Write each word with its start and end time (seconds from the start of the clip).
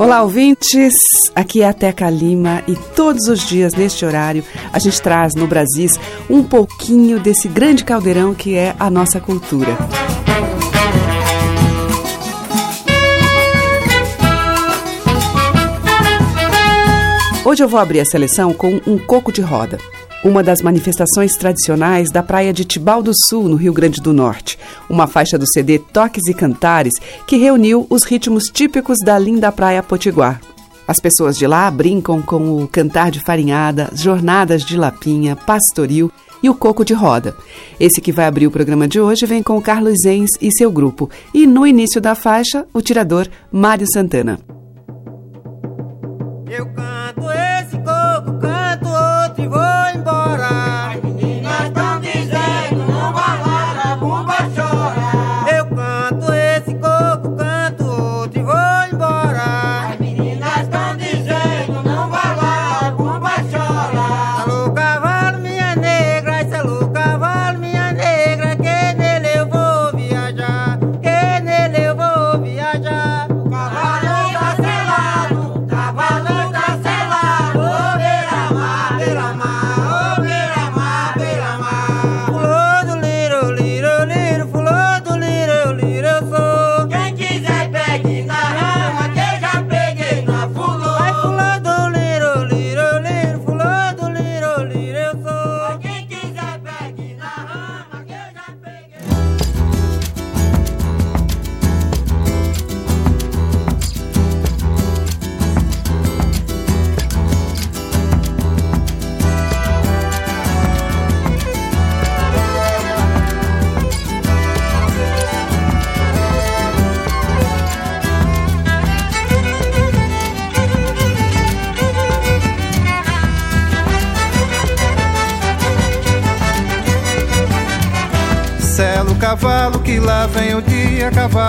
Olá, 0.00 0.22
ouvintes! 0.22 0.94
Aqui 1.34 1.60
é 1.60 1.68
a 1.68 1.74
Teca 1.74 2.08
Lima 2.08 2.62
e 2.66 2.74
todos 2.96 3.28
os 3.28 3.46
dias, 3.46 3.74
neste 3.74 4.02
horário, 4.02 4.42
a 4.72 4.78
gente 4.78 4.98
traz 5.02 5.34
no 5.34 5.46
Brasis 5.46 6.00
um 6.30 6.42
pouquinho 6.42 7.20
desse 7.20 7.46
grande 7.46 7.84
caldeirão 7.84 8.34
que 8.34 8.56
é 8.56 8.74
a 8.78 8.88
nossa 8.88 9.20
cultura. 9.20 9.76
Hoje 17.44 17.62
eu 17.62 17.68
vou 17.68 17.78
abrir 17.78 18.00
a 18.00 18.06
seleção 18.06 18.54
com 18.54 18.80
um 18.86 18.96
coco 18.96 19.30
de 19.30 19.42
roda, 19.42 19.78
uma 20.22 20.42
das 20.42 20.60
manifestações 20.60 21.34
tradicionais 21.34 22.10
da 22.10 22.22
praia 22.22 22.52
de 22.52 22.64
Tibau 22.64 23.02
do 23.02 23.12
Sul, 23.28 23.48
no 23.48 23.56
Rio 23.56 23.72
Grande 23.72 24.00
do 24.00 24.12
Norte. 24.12 24.58
Uma 24.88 25.06
faixa 25.06 25.38
do 25.38 25.46
CD 25.46 25.78
Toques 25.78 26.26
e 26.28 26.34
Cantares 26.34 26.92
que 27.26 27.36
reuniu 27.36 27.86
os 27.88 28.04
ritmos 28.04 28.44
típicos 28.44 28.98
da 29.04 29.18
linda 29.18 29.50
praia 29.50 29.82
potiguar. 29.82 30.40
As 30.86 30.98
pessoas 30.98 31.38
de 31.38 31.46
lá 31.46 31.70
brincam 31.70 32.20
com 32.20 32.62
o 32.62 32.68
cantar 32.68 33.10
de 33.10 33.20
farinhada, 33.20 33.90
jornadas 33.94 34.62
de 34.62 34.76
lapinha, 34.76 35.36
pastoril 35.36 36.10
e 36.42 36.50
o 36.50 36.54
coco 36.54 36.84
de 36.84 36.92
roda. 36.92 37.34
Esse 37.78 38.00
que 38.00 38.12
vai 38.12 38.26
abrir 38.26 38.46
o 38.46 38.50
programa 38.50 38.88
de 38.88 39.00
hoje 39.00 39.24
vem 39.24 39.42
com 39.42 39.60
Carlos 39.60 39.94
Zenz 40.02 40.30
e 40.40 40.50
seu 40.50 40.70
grupo. 40.70 41.08
E 41.32 41.46
no 41.46 41.66
início 41.66 42.00
da 42.00 42.14
faixa, 42.14 42.66
o 42.74 42.82
tirador 42.82 43.28
Mário 43.52 43.86
Santana. 43.90 44.59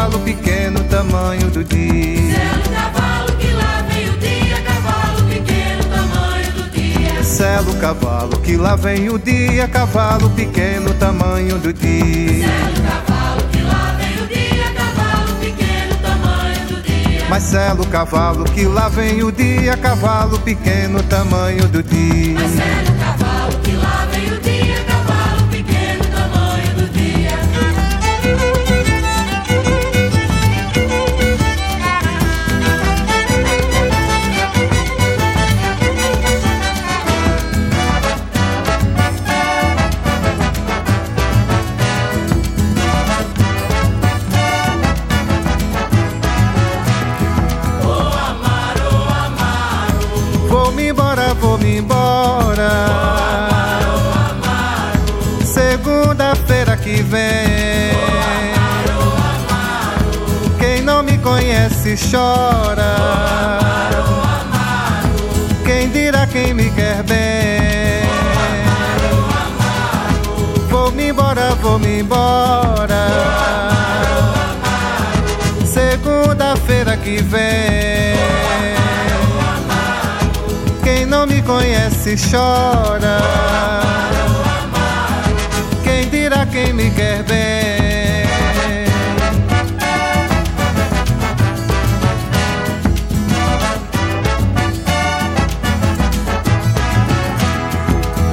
Cavalo 0.01 0.19
pequeno, 0.21 0.83
tamanho 0.85 1.51
do 1.51 1.63
dia. 1.63 2.39
cavalo 2.73 3.31
que 3.37 3.51
lá 3.51 3.85
vem 3.87 4.09
o 4.09 4.17
dia, 4.17 4.61
cavalo 4.61 5.23
pequeno, 5.29 5.83
tamanho 5.83 6.51
do 6.53 6.69
dia. 6.71 7.23
Selo 7.23 7.75
cavalo 7.75 8.37
que 8.39 8.57
lá 8.57 8.75
vem 8.75 9.09
o 9.11 9.19
dia, 9.19 9.67
cavalo 9.67 10.29
pequeno, 10.31 10.91
tamanho 10.95 11.59
do 11.59 11.71
dia. 11.71 12.47
cavalo 12.83 13.43
que 13.51 13.61
lá 13.61 13.95
vem 13.99 14.23
o 14.23 14.27
dia, 14.27 14.73
cavalo 14.73 15.35
pequeno, 15.39 15.95
tamanho 16.01 16.67
do 16.67 16.81
dia. 16.81 17.25
Mas 17.29 17.43
selo 17.43 17.85
cavalo 17.85 18.45
que 18.45 18.65
lá 18.65 18.89
vem 18.89 19.23
o 19.23 19.31
dia, 19.31 19.77
cavalo 19.77 20.39
pequeno, 20.39 21.03
tamanho 21.03 21.67
do 21.67 21.83
dia. 21.83 22.39
Marcelo, 22.39 22.99
cavalo 22.99 23.10
Segunda-feira 55.71 56.75
que 56.75 57.01
vem. 57.01 57.95
Quem 60.59 60.81
não 60.81 61.01
me 61.01 61.17
conhece 61.19 61.95
chora. 62.11 62.97
Quem 65.63 65.89
dirá 65.89 66.27
quem 66.27 66.53
me 66.53 66.69
quer 66.71 67.01
bem. 67.03 68.03
Vou-me 70.69 71.07
embora, 71.07 71.55
vou-me 71.61 72.01
embora. 72.01 73.07
Segunda-feira 75.65 76.97
que 76.97 77.21
vem. 77.21 78.17
Quem 80.83 81.05
não 81.05 81.25
me 81.25 81.41
conhece 81.41 82.17
chora 82.29 83.21
me 86.81 86.89
quer 86.91 87.23
bem. 87.23 88.25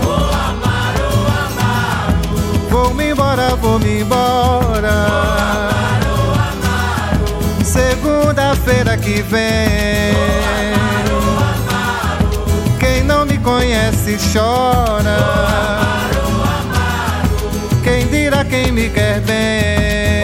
Vou 0.00 0.12
amar, 0.14 0.94
vou 0.96 1.26
amar. 1.46 2.14
Vou-me 2.70 3.10
embora, 3.10 3.56
vou-me 3.56 4.00
embora. 4.00 5.08
Segunda-feira 7.64 8.96
que 8.96 9.20
vem 9.22 10.14
Quem 12.80 13.04
não 13.04 13.26
me 13.26 13.36
conhece 13.38 14.16
chora. 14.32 15.87
Me 18.78 18.88
quer 18.90 19.18
bem. 19.22 20.22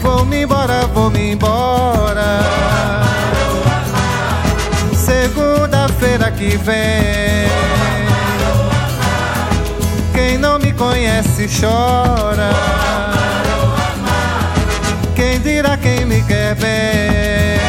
Vou-me 0.00 0.42
embora, 0.42 0.86
vou-me 0.86 1.32
embora. 1.32 2.42
Segunda-feira 4.94 6.30
que 6.30 6.56
vem. 6.58 7.48
Quem 10.14 10.38
não 10.38 10.60
me 10.60 10.72
conhece 10.74 11.48
chora. 11.60 12.52
Quem 15.16 15.40
dirá 15.40 15.76
quem 15.76 16.04
me 16.04 16.22
quer 16.22 16.54
bem. 16.54 17.59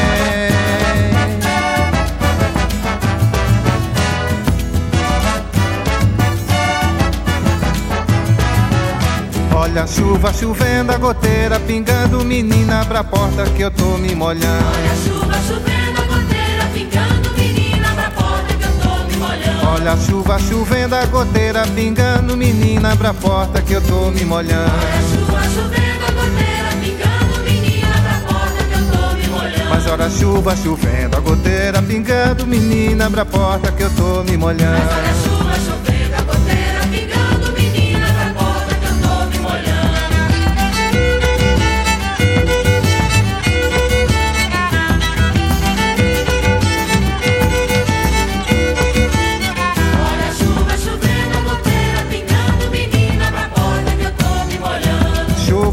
Olha 9.72 9.84
a 9.84 9.88
chuva 9.88 10.34
chovendo, 10.34 10.92
a 10.92 10.98
goteira 10.98 11.58
pingando, 11.58 12.26
menina, 12.26 12.84
pra 12.84 13.06
porta 13.06 13.44
que 13.46 13.62
eu 13.62 13.72
tô 13.72 13.98
me 13.98 14.14
molhando. 14.14 14.66
Olha 14.68 14.92
a 14.92 14.96
chuva 14.98 15.34
chovendo, 15.48 16.02
a 16.02 16.06
goteira 16.08 16.66
pingando, 16.74 17.34
menina, 17.38 17.88
pra 17.96 18.12
porta 18.12 18.54
que 18.54 18.66
eu 18.66 18.72
tô 18.82 19.04
me 19.06 19.16
molhando. 19.16 19.68
Olha 19.70 19.94
a 19.94 19.98
chuva 19.98 20.40
chovendo, 20.40 20.94
a 20.94 21.06
goteira 21.06 21.66
pingando, 21.68 22.36
menina, 22.36 22.98
pra 22.98 23.14
porta 23.14 23.62
que 23.62 23.72
eu 23.72 23.82
tô 23.82 24.12
me 24.12 24.26
molhando. 24.26 24.74
Olha 24.74 24.98
a 24.98 25.30
chuva 25.30 25.42
chovendo, 25.56 26.06
a 26.06 26.12
goteira 26.12 26.72
pingando, 26.82 27.40
menina, 27.46 27.96
pra 28.04 28.20
porta 28.28 28.64
que 28.66 28.74
eu 28.74 28.92
tô 28.92 29.16
me 29.16 29.28
molhando. 29.30 29.70
Mas 29.70 29.88
olha 29.88 30.06
a 30.06 30.10
chuva 30.10 30.56
chovendo, 30.58 31.16
a 31.16 31.20
goteira 31.22 31.82
pingando, 31.82 32.46
menina, 32.46 33.10
pra 33.10 33.24
porta 33.24 33.72
que 33.72 33.84
eu 33.84 33.90
tô 33.92 34.22
me 34.24 34.36
molhando. 34.36 34.82
Olha 34.82 35.12
a 35.12 35.14
chuva 35.24 35.51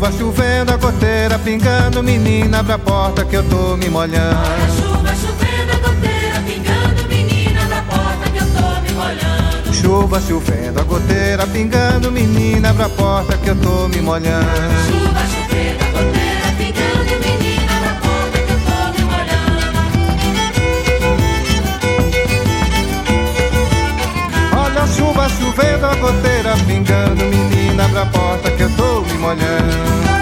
Chuva 0.08 0.18
chovendo, 0.18 0.72
a 0.72 0.76
goteira 0.78 1.38
pingando, 1.38 2.02
menina, 2.02 2.64
pra 2.64 2.78
porta 2.78 3.26
que 3.26 3.36
eu 3.36 3.44
tô 3.44 3.76
me 3.76 3.90
molhando. 3.90 4.38
Olha 4.38 4.64
a 4.64 4.68
chuva 4.68 5.14
chovendo, 5.14 5.72
a 5.72 5.76
goteira 5.76 6.40
pingando, 6.46 7.08
menina, 7.08 7.66
pra 7.68 7.82
porta 7.82 8.30
que 8.30 8.38
eu 8.38 8.46
tô 8.46 8.80
me 8.80 8.90
molhando. 8.92 9.74
Chuva 9.74 10.18
chovendo, 10.20 10.80
a 10.80 10.84
goteira 10.84 11.46
pingando, 11.46 12.10
menina, 12.10 12.72
pra 12.72 12.88
porta 12.88 13.36
que 13.36 13.48
eu 13.50 13.56
tô 13.56 13.88
me 13.88 14.00
molhando. 14.00 14.46
Chuva 14.88 15.20
chovendo, 15.28 15.84
a 15.84 15.90
goteira 15.92 16.52
pingando, 16.56 17.12
menina, 17.26 17.74
pra 17.82 17.92
porta 18.00 18.38
que 18.38 18.52
eu 18.52 18.60
tô 18.64 18.78
me 18.96 19.04
molhando. 19.04 19.68
Olha 24.56 24.82
a 24.82 24.86
chuva 24.86 25.28
chovendo, 25.28 25.84
a 25.86 25.94
goteira 25.96 26.56
pingando, 26.66 27.24
menina, 27.26 27.88
pra 27.90 28.06
porta 28.06 28.50
que 28.52 28.62
eu 28.62 28.70
tô 28.70 28.77
me 29.36 30.17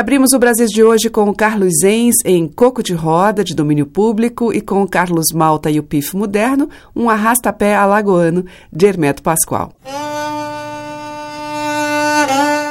abrimos 0.00 0.32
o 0.32 0.38
Brasil 0.38 0.66
de 0.66 0.82
hoje 0.82 1.10
com 1.10 1.28
o 1.28 1.34
Carlos 1.34 1.82
Enz 1.84 2.16
em 2.24 2.48
Coco 2.48 2.82
de 2.82 2.94
Roda, 2.94 3.44
de 3.44 3.54
domínio 3.54 3.84
público, 3.84 4.50
e 4.50 4.62
com 4.62 4.82
o 4.82 4.88
Carlos 4.88 5.30
Malta 5.30 5.70
e 5.70 5.78
o 5.78 5.82
Pif 5.82 6.16
Moderno, 6.16 6.70
um 6.96 7.10
arrastapé 7.10 7.74
alagoano, 7.74 8.46
de 8.72 8.86
Hermeto 8.86 9.22
Pascoal. 9.22 9.74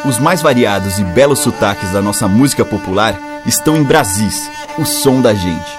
Os 0.07 0.17
mais 0.17 0.41
variados 0.41 0.97
e 0.97 1.03
belos 1.03 1.37
sotaques 1.37 1.91
da 1.91 2.01
nossa 2.01 2.27
música 2.27 2.65
popular 2.65 3.15
estão 3.45 3.77
em 3.77 3.83
Brasis, 3.83 4.49
o 4.79 4.83
som 4.83 5.21
da 5.21 5.35
gente. 5.35 5.78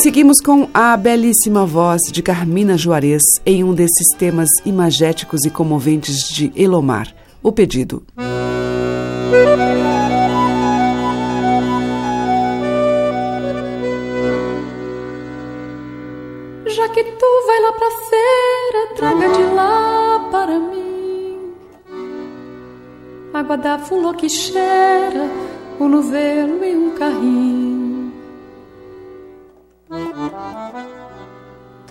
Seguimos 0.00 0.40
com 0.40 0.66
a 0.72 0.96
belíssima 0.96 1.66
voz 1.66 2.00
de 2.10 2.22
Carmina 2.22 2.76
Juarez 2.76 3.22
em 3.44 3.62
um 3.62 3.74
desses 3.74 4.08
temas 4.16 4.48
imagéticos 4.64 5.44
e 5.44 5.50
comoventes 5.50 6.26
de 6.28 6.50
Elomar, 6.56 7.14
O 7.42 7.52
Pedido. 7.52 8.02
Já 16.66 16.88
que 16.88 17.04
tu 17.04 17.46
vai 17.46 17.60
lá 17.60 17.72
pra 17.72 17.90
feira, 17.90 18.94
traga 18.96 19.28
de 19.36 19.42
lá 19.54 20.28
para 20.30 20.58
mim 20.58 20.90
água 23.32 23.56
da 23.56 23.78
fulô 23.78 24.12
que 24.14 24.28
cheira, 24.28 25.30
um 25.78 25.88
novelo 25.88 26.64
e 26.64 26.76
um 26.76 26.94
carrinho. 26.94 27.79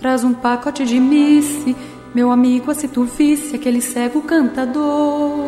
Traz 0.00 0.24
um 0.24 0.32
pacote 0.32 0.84
de 0.84 0.98
misse, 0.98 1.76
meu 2.14 2.30
amigo, 2.30 2.74
se 2.74 2.88
tu 2.88 3.04
visse 3.04 3.54
aquele 3.54 3.80
cego 3.80 4.22
cantador. 4.22 5.44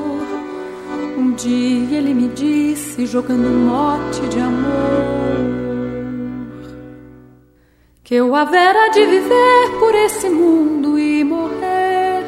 Um 1.17 1.33
dia 1.33 1.99
ele 1.99 2.15
me 2.15 2.29
disse, 2.29 3.07
jogando 3.07 3.47
um 3.47 3.67
mote 3.67 4.21
de 4.29 4.39
amor 4.39 5.63
que 8.13 8.17
eu 8.17 8.35
havera 8.35 8.91
de 8.91 9.07
viver 9.07 9.79
por 9.79 9.95
esse 9.95 10.29
mundo 10.29 10.99
e 10.99 11.25
morrer 11.25 12.23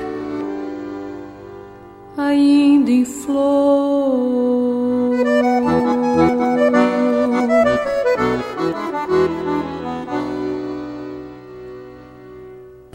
ainda 2.16 2.90
em 2.90 3.04
flor. 3.04 4.63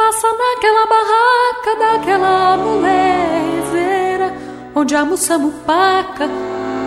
Passa 0.09 0.27
naquela 0.27 0.87
barraca 0.87 1.75
daquela 1.77 2.57
molezeira 2.57 4.33
onde 4.73 4.95
almoçamos 4.95 5.53
paca, 5.67 6.27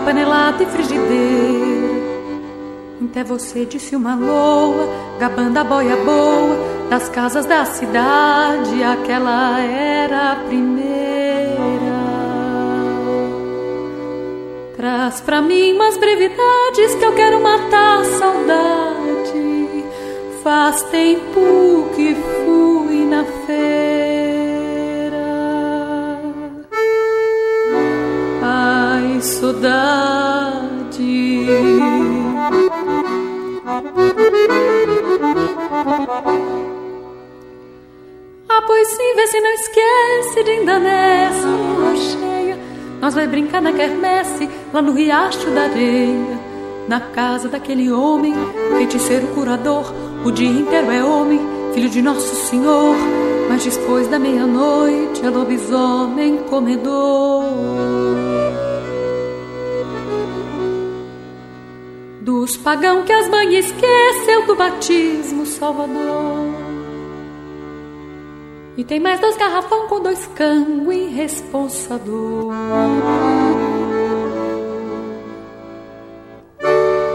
panelada 0.04 0.64
e 0.64 0.66
frigideira. 0.66 2.02
Até 3.04 3.22
você 3.22 3.64
disse 3.64 3.94
uma 3.94 4.16
loa, 4.16 4.88
gabando 5.20 5.56
a 5.56 5.62
boia 5.62 5.94
boa 5.98 6.56
das 6.90 7.08
casas 7.10 7.46
da 7.46 7.64
cidade, 7.64 8.82
aquela 8.82 9.60
era 9.60 10.32
a 10.32 10.36
primeira. 10.44 10.90
Traz 14.76 15.20
pra 15.20 15.40
mim 15.40 15.74
umas 15.74 15.96
brevidades 15.96 16.96
que 16.96 17.04
eu 17.04 17.14
quero 17.14 17.40
matar 17.40 18.00
a 18.00 18.04
saudade. 18.04 19.84
Faz 20.42 20.82
tempo 20.82 21.88
que 21.94 22.41
na 23.12 23.24
feira. 23.46 23.68
Ai, 28.42 29.20
saudade. 29.20 30.62
Ah, 38.48 38.62
pois 38.66 38.88
sim, 38.88 39.14
vê 39.14 39.26
se 39.26 39.40
não 39.40 39.52
esquece 39.52 40.42
de 40.44 40.50
ainda 40.50 40.78
nessa 40.78 41.46
lua 41.46 41.96
cheia. 41.96 42.58
Nós 43.00 43.14
vai 43.14 43.26
brincar 43.26 43.60
na 43.60 43.72
quermesse, 43.72 44.48
lá 44.72 44.80
no 44.80 44.92
riacho 44.92 45.50
da 45.50 45.64
areia. 45.64 46.40
Na 46.88 47.00
casa 47.00 47.48
daquele 47.48 47.92
homem, 47.92 48.32
feiticeiro 48.76 49.26
curador. 49.28 49.92
O 50.24 50.30
dia 50.30 50.48
inteiro 50.48 50.90
é 50.90 51.04
homem, 51.04 51.40
filho 51.72 51.88
de 51.88 52.02
Nosso 52.02 52.34
Senhor. 52.34 52.96
Mas 53.48 53.64
depois 53.64 54.08
da 54.08 54.18
meia-noite 54.18 55.24
é 55.24 55.30
lobisomem 55.30 56.38
comedor. 56.48 57.44
Dos 62.20 62.56
pagão 62.56 63.02
que 63.02 63.12
as 63.12 63.28
mães 63.28 63.66
esqueceu 63.66 64.46
do 64.46 64.54
batismo 64.54 65.44
Salvador. 65.44 66.72
E 68.76 68.84
tem 68.84 68.98
mais 68.98 69.20
dois 69.20 69.36
garrafão 69.36 69.86
com 69.86 70.00
dois 70.00 70.26
cango 70.34 70.90
e 70.90 71.08
responsador. 71.08 72.52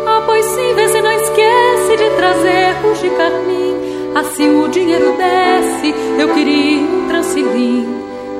Ah, 0.06 0.24
pois 0.26 0.46
sim, 0.46 0.74
vê 0.76 0.88
se 0.88 1.02
não 1.02 1.12
esquece 1.12 1.98
de 1.98 2.10
trazer 2.16 2.76
o 2.86 2.94
de 2.94 3.10
carmim. 3.18 3.87
Assim 4.17 4.50
o 4.50 4.67
dinheiro 4.67 5.15
desce, 5.15 5.93
eu 6.19 6.33
queria 6.33 6.81
um 6.81 7.07
transilim. 7.07 7.86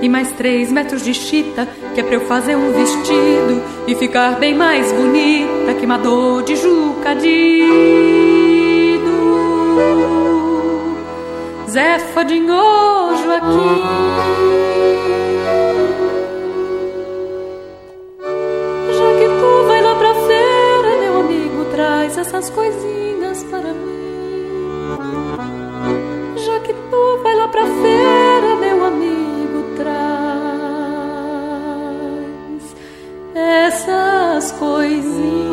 E 0.02 0.10
mais 0.10 0.32
três 0.32 0.72
metros 0.72 1.04
de 1.04 1.14
chita, 1.14 1.68
que 1.94 2.02
é 2.02 2.04
pra 2.04 2.16
eu 2.16 2.22
fazer 2.22 2.56
um 2.56 2.72
vestido 2.72 3.62
e 3.86 3.94
ficar 3.94 4.40
bem 4.40 4.56
mais 4.56 4.92
bonita 4.92 5.76
que 5.80 5.86
uma 5.86 6.00
dor 6.00 6.42
de 6.42 6.56
jucadido. 6.56 7.28
Zefa 11.70 12.26
de 12.26 12.40
nojo 12.40 13.32
aqui. 13.34 13.70
Já 18.98 19.20
que 19.20 19.28
tu 19.28 19.68
vai 19.68 19.82
lá 19.84 19.94
pra 19.94 20.16
feira, 20.16 21.02
meu 21.02 21.20
amigo, 21.20 21.66
traz 21.66 22.18
essas 22.18 22.50
coisinhas 22.50 22.97
coisinhas 34.60 35.47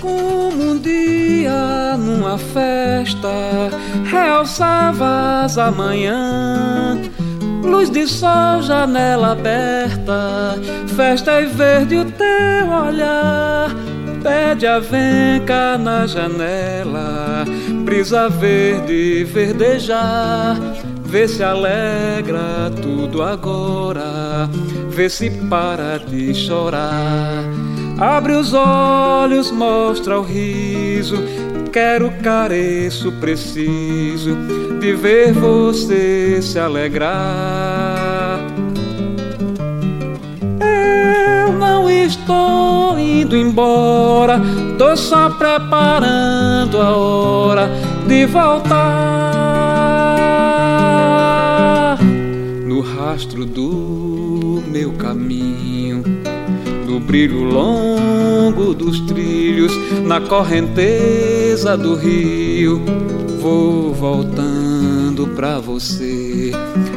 Como 0.00 0.72
um 0.72 0.78
dia 0.78 1.96
numa 1.98 2.38
festa 2.38 3.28
realçavas 4.10 5.58
a 5.58 5.70
manhã, 5.70 6.98
luz 7.62 7.90
de 7.90 8.06
sol, 8.06 8.62
janela 8.62 9.32
aberta, 9.32 10.58
festa 10.96 11.42
e 11.42 11.46
verde 11.46 11.96
o 11.96 12.04
teu 12.12 12.68
olhar. 12.86 13.70
Pede 14.22 14.66
a 14.66 14.78
venca 14.78 15.76
na 15.76 16.06
janela, 16.06 17.44
brisa 17.84 18.28
verde 18.28 19.24
verdejar. 19.24 20.56
Vê 21.04 21.26
se 21.26 21.42
alegra 21.42 22.70
tudo 22.80 23.22
agora, 23.22 24.48
vê 24.90 25.08
se 25.10 25.28
para 25.48 25.98
de 25.98 26.32
chorar. 26.32 27.49
Abre 28.00 28.32
os 28.32 28.54
olhos, 28.54 29.50
mostra 29.50 30.18
o 30.18 30.22
riso. 30.22 31.16
Quero 31.70 32.10
careço, 32.22 33.12
preciso 33.20 34.34
de 34.80 34.94
ver 34.94 35.34
você 35.34 36.40
se 36.40 36.58
alegrar. 36.58 38.40
Eu 40.58 41.52
não 41.52 41.90
estou 41.90 42.98
indo 42.98 43.36
embora, 43.36 44.40
tô 44.78 44.96
só 44.96 45.28
preparando 45.28 46.80
a 46.80 46.96
hora 46.96 47.70
de 48.08 48.24
voltar 48.24 48.78
no 52.66 52.80
rastro 52.80 53.44
do 53.44 54.62
meu 54.66 54.92
caminho, 54.92 55.69
no 57.00 57.06
brilho 57.06 57.42
longo 57.44 58.74
dos 58.74 59.00
trilhos, 59.00 59.72
na 60.04 60.20
correnteza 60.20 61.76
do 61.76 61.94
rio, 61.96 62.82
vou 63.40 63.94
voltando 63.94 65.26
pra 65.28 65.58
você 65.58 66.52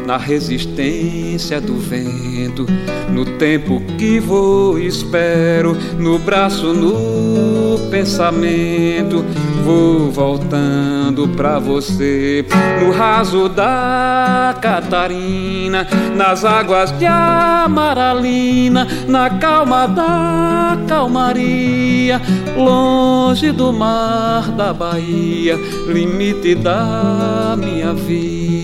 na 0.05 0.17
resistência 0.17 1.61
do 1.61 1.75
vento, 1.75 2.65
no 3.09 3.25
tempo 3.25 3.81
que 3.97 4.19
vou 4.19 4.77
espero, 4.77 5.77
no 5.97 6.19
braço, 6.19 6.73
no 6.73 7.89
pensamento, 7.89 9.23
vou 9.63 10.11
voltando 10.11 11.27
pra 11.29 11.59
você, 11.59 12.45
no 12.81 12.91
raso 12.91 13.47
da 13.47 14.55
Catarina, 14.61 15.87
nas 16.15 16.43
águas 16.43 16.91
de 16.97 17.05
Amaralina, 17.05 18.87
na 19.07 19.29
calma 19.29 19.87
da 19.87 20.77
calmaria, 20.87 22.21
longe 22.57 23.51
do 23.51 23.71
mar 23.71 24.51
da 24.51 24.73
Bahia, 24.73 25.57
limite 25.87 26.55
da 26.55 27.55
minha 27.57 27.93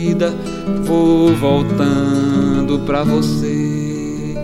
vida 0.09 0.33
vou 0.83 1.35
voltando 1.35 2.79
pra 2.79 3.03
você. 3.03 4.35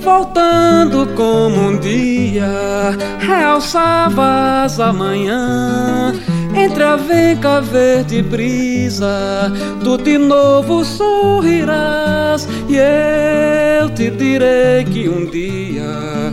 Voltando 0.00 1.06
como 1.14 1.68
um 1.68 1.78
dia 1.78 2.96
realçavas 3.20 4.80
amanhã 4.80 6.12
entre 6.54 6.82
a 6.82 6.96
venca 6.96 7.60
verde 7.60 8.20
brisa, 8.20 9.50
tu 9.82 9.96
de 9.96 10.18
novo 10.18 10.84
sorrirás 10.84 12.46
e 12.68 12.76
eu 12.76 13.88
te 13.90 14.10
direi 14.10 14.84
que 14.84 15.08
um 15.08 15.24
dia 15.24 16.32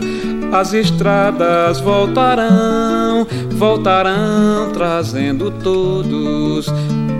as 0.52 0.74
estradas 0.74 1.80
voltarão, 1.80 3.26
voltarão 3.52 4.70
trazendo 4.72 5.50
todos 5.50 6.66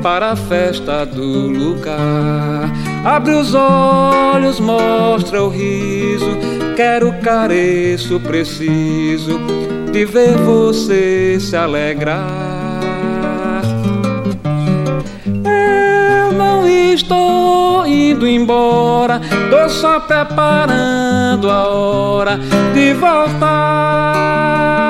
para 0.02 0.32
a 0.32 0.36
festa 0.36 1.04
do 1.04 1.48
lugar. 1.48 2.70
Abre 3.04 3.34
os 3.34 3.54
olhos, 3.54 4.58
mostra 4.60 5.42
o 5.42 5.48
riso, 5.48 6.38
quero 6.76 7.12
careço, 7.22 8.18
preciso 8.20 9.38
de 9.92 10.04
ver 10.04 10.36
você 10.36 11.38
se 11.40 11.56
alegrar. 11.56 12.28
Eu 15.44 16.32
não 16.32 16.68
estou 16.68 17.86
indo 17.86 18.26
embora, 18.26 19.20
tô 19.50 19.68
só 19.68 20.00
preparando 20.00 21.50
a 21.50 21.68
hora 21.68 22.38
de 22.74 22.94
voltar. 22.94 24.89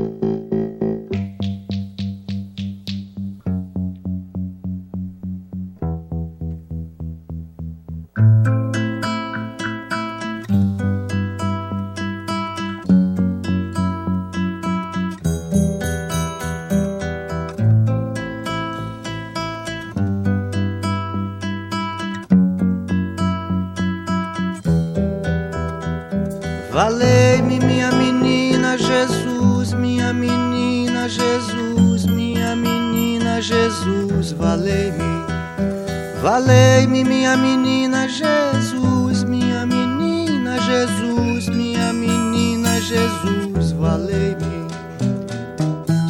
Jesus, 42.91 43.71
valei-me. 43.71 44.67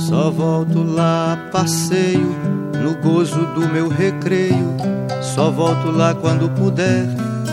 Só 0.10 0.32
volto 0.32 0.82
lá, 0.82 1.38
passeio, 1.52 2.36
no 2.84 2.96
gozo 2.96 3.46
do 3.54 3.68
meu 3.72 3.88
recreio. 3.88 4.76
Só 5.22 5.52
volto 5.52 5.92
lá 5.92 6.16
quando 6.16 6.50
puder 6.50 7.06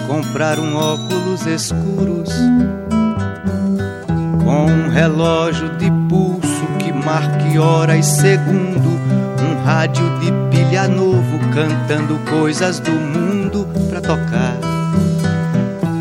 comprar 0.07 0.59
um 0.59 0.75
óculos 0.75 1.47
escuros 1.47 2.33
com 4.43 4.65
um 4.65 4.89
relógio 4.89 5.69
de 5.77 5.91
pulso 6.09 6.67
que 6.79 6.91
marque 6.91 7.59
hora 7.59 7.99
e 7.99 8.03
segundo, 8.03 8.89
um 8.89 9.63
rádio 9.63 10.05
de 10.21 10.33
pilha 10.51 10.89
novo 10.89 11.39
cantando 11.55 12.19
coisas 12.31 12.81
do 12.81 12.93
mundo 12.93 13.69
pra 13.91 14.01
tocar. 14.01 14.68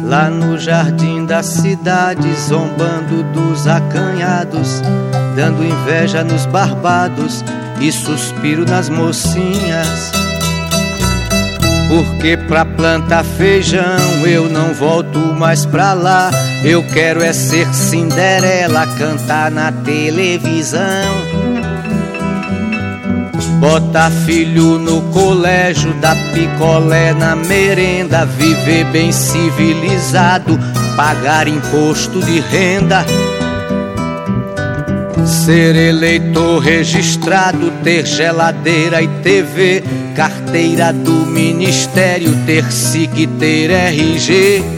Lá 0.08 0.30
no 0.30 0.58
jardim 0.58 1.26
da 1.26 1.43
cidade, 1.43 2.34
zombando 2.36 3.24
dos 3.34 3.67
acanhados, 3.67 4.82
dando 5.36 5.65
inveja 5.65 6.24
nos 6.24 6.46
barbados 6.46 7.43
e 7.82 7.91
suspiro 7.91 8.63
nas 8.63 8.88
mocinhas. 8.88 10.12
Porque 11.89 12.38
pra 12.38 12.63
plantar 12.63 13.26
feijão 13.26 14.26
eu 14.26 14.50
não 14.50 14.74
volto 14.74 15.20
mais 15.20 15.65
pra 15.65 15.91
lá. 15.91 16.32
Eu 16.63 16.82
quero 16.84 17.22
é 17.22 17.34
ser 17.34 17.67
Cinderela, 17.74 18.88
cantar 18.98 19.52
na 19.52 19.74
televisão. 19.74 21.37
Botar 23.60 24.12
filho 24.12 24.78
no 24.80 25.02
colégio, 25.13 25.93
dar 25.95 26.15
picolé 26.34 27.13
na 27.13 27.36
merenda, 27.36 28.26
viver 28.26 28.86
bem 28.86 29.12
civilizado, 29.12 30.58
pagar 30.95 31.47
imposto 31.47 32.19
de 32.21 32.39
renda. 32.39 33.06
Ser 35.26 35.76
eleitor 35.76 36.60
registrado, 36.60 37.71
ter 37.84 38.06
geladeira 38.06 39.02
e 39.02 39.08
TV, 39.21 39.84
carteira 40.15 40.93
do 40.93 41.26
ministério, 41.26 42.34
ter 42.45 42.71
SIC, 42.71 43.28
ter 43.39 43.69
RG. 43.69 44.77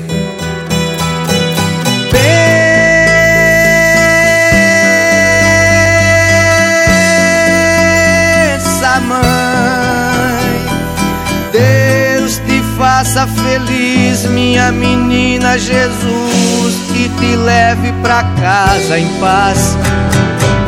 Faça 13.20 13.28
feliz, 13.28 14.26
minha 14.26 14.72
menina 14.72 15.58
Jesus, 15.58 16.76
e 16.96 17.10
te 17.10 17.36
leve 17.36 17.92
pra 18.02 18.24
casa 18.24 18.98
em 18.98 19.08
paz. 19.20 19.78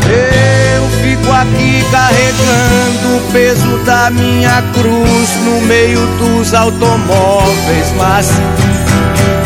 Eu 0.06 0.90
fico 1.02 1.32
aqui 1.32 1.86
carregando 1.92 3.18
o 3.18 3.32
peso 3.32 3.78
da 3.86 4.10
minha 4.10 4.62
cruz 4.74 5.30
no 5.46 5.62
meio 5.62 6.06
dos 6.18 6.54
automóveis, 6.54 7.94
mas 7.98 8.28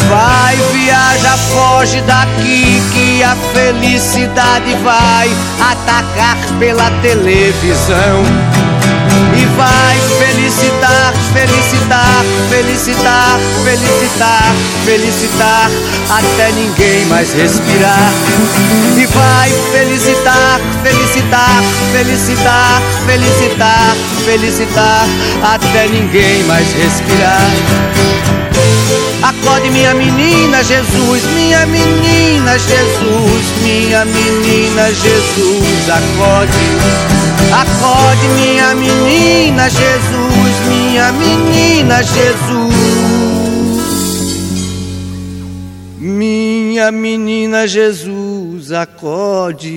vai, 0.10 0.56
viaja, 0.74 1.38
foge 1.52 2.02
daqui 2.02 2.82
que 2.94 3.24
a 3.24 3.36
felicidade 3.54 4.74
vai 4.84 5.30
atacar 5.60 6.38
pela 6.60 6.90
televisão. 7.02 8.24
Vai 9.56 10.00
felicitar, 10.20 11.14
felicitar, 11.34 12.26
felicitar, 12.50 13.40
felicitar, 13.64 14.56
felicitar, 14.86 15.72
até 16.10 16.52
ninguém 16.52 17.06
mais 17.06 17.34
respirar. 17.34 18.12
E 18.98 19.06
vai 19.06 19.50
felicitar, 19.72 20.60
felicitar, 20.84 21.64
felicitar, 21.94 22.82
felicitar, 23.06 23.96
felicitar, 24.26 25.08
até 25.42 25.88
ninguém 25.88 26.44
mais 26.44 26.72
respirar. 26.74 28.45
Acorde, 29.24 29.70
minha 29.72 29.94
menina, 29.94 30.64
Jesus, 30.64 31.24
minha 31.34 31.66
menina, 31.66 32.58
Jesus, 32.60 33.46
minha 33.64 34.06
menina, 34.06 34.92
Jesus, 34.92 35.90
acorde. 35.90 36.66
Acorde, 37.52 38.28
minha 38.36 38.76
menina, 38.76 39.70
Jesus, 39.70 40.56
minha 40.68 41.12
menina, 41.14 42.04
Jesus. 42.04 42.76
Minha 45.98 46.92
menina, 46.92 47.68
Jesus, 47.68 48.72
acorde. 48.72 49.72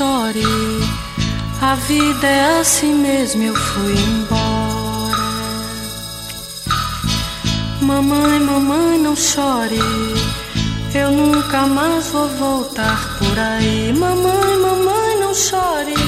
Chore. 0.00 0.42
A 1.60 1.74
vida 1.74 2.26
é 2.26 2.58
assim 2.58 2.94
mesmo, 2.94 3.42
eu 3.42 3.54
fui 3.54 3.92
embora. 3.92 5.26
Mamãe, 7.82 8.40
mamãe, 8.40 8.98
não 8.98 9.14
chore. 9.14 9.78
Eu 10.94 11.10
nunca 11.10 11.66
mais 11.66 12.06
vou 12.12 12.28
voltar 12.28 12.98
por 13.18 13.38
aí. 13.38 13.92
Mamãe, 13.92 14.56
mamãe, 14.66 15.20
não 15.20 15.34
chore. 15.34 16.02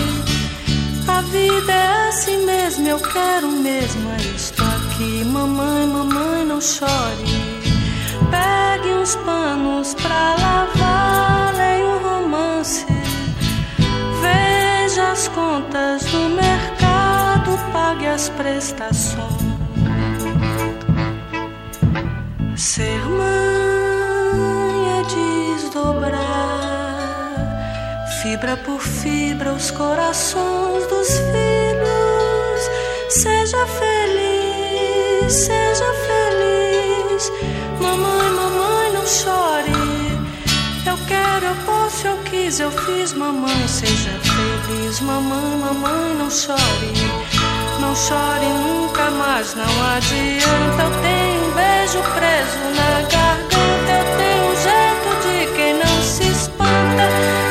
A 1.06 1.20
vida 1.20 1.72
é 1.72 2.08
assim 2.08 2.46
mesmo, 2.46 2.88
eu 2.88 2.98
quero 2.98 3.48
mesmo, 3.52 4.10
é 4.12 4.22
estou 4.34 4.66
aqui. 4.78 5.22
Mamãe, 5.22 5.86
mamãe, 5.86 6.46
não 6.46 6.62
chore. 6.62 7.62
Pegue 8.30 8.88
uns 8.94 9.16
panos 9.16 9.92
pra 9.94 10.34
lavar, 10.44 11.31
pague 18.22 18.28
as 18.28 18.28
prestações. 18.28 19.42
Ser 22.56 23.04
mãe 23.06 24.40
é 25.00 25.02
desdobrar, 25.56 26.20
fibra 28.22 28.56
por 28.58 28.80
fibra, 28.80 29.52
os 29.52 29.70
corações 29.72 30.86
dos 30.86 31.08
filhos. 31.08 32.70
Seja 33.08 33.66
feliz, 33.66 35.32
seja 35.32 35.92
feliz. 36.06 37.32
Mamãe, 37.80 38.30
mamãe, 38.30 38.92
não 38.92 39.06
chore. 39.06 39.72
Eu 40.86 40.96
quero, 41.06 41.46
eu 41.46 41.56
posso, 41.64 42.06
eu 42.06 42.18
quis, 42.18 42.60
eu 42.60 42.70
fiz. 42.70 43.12
Mamãe, 43.14 43.66
seja 43.66 44.10
feliz. 44.20 45.00
Mamãe, 45.00 45.56
mamãe, 45.58 46.14
não 46.18 46.30
chore. 46.30 46.92
Não 47.92 47.96
chore 47.96 48.46
nunca 48.46 49.10
mais, 49.10 49.54
não 49.54 49.64
adianta. 49.64 50.82
Eu 50.82 51.02
tenho 51.02 51.44
um 51.44 51.52
beijo 51.52 52.02
preso 52.14 52.58
na 52.74 53.02
garganta. 53.02 53.92
Eu 53.92 54.16
tenho 54.16 54.44
um 54.46 54.56
jeito 54.56 55.08
de 55.20 55.54
quem 55.54 55.74
não 55.74 56.02
se 56.02 56.26
espanta. 56.26 57.41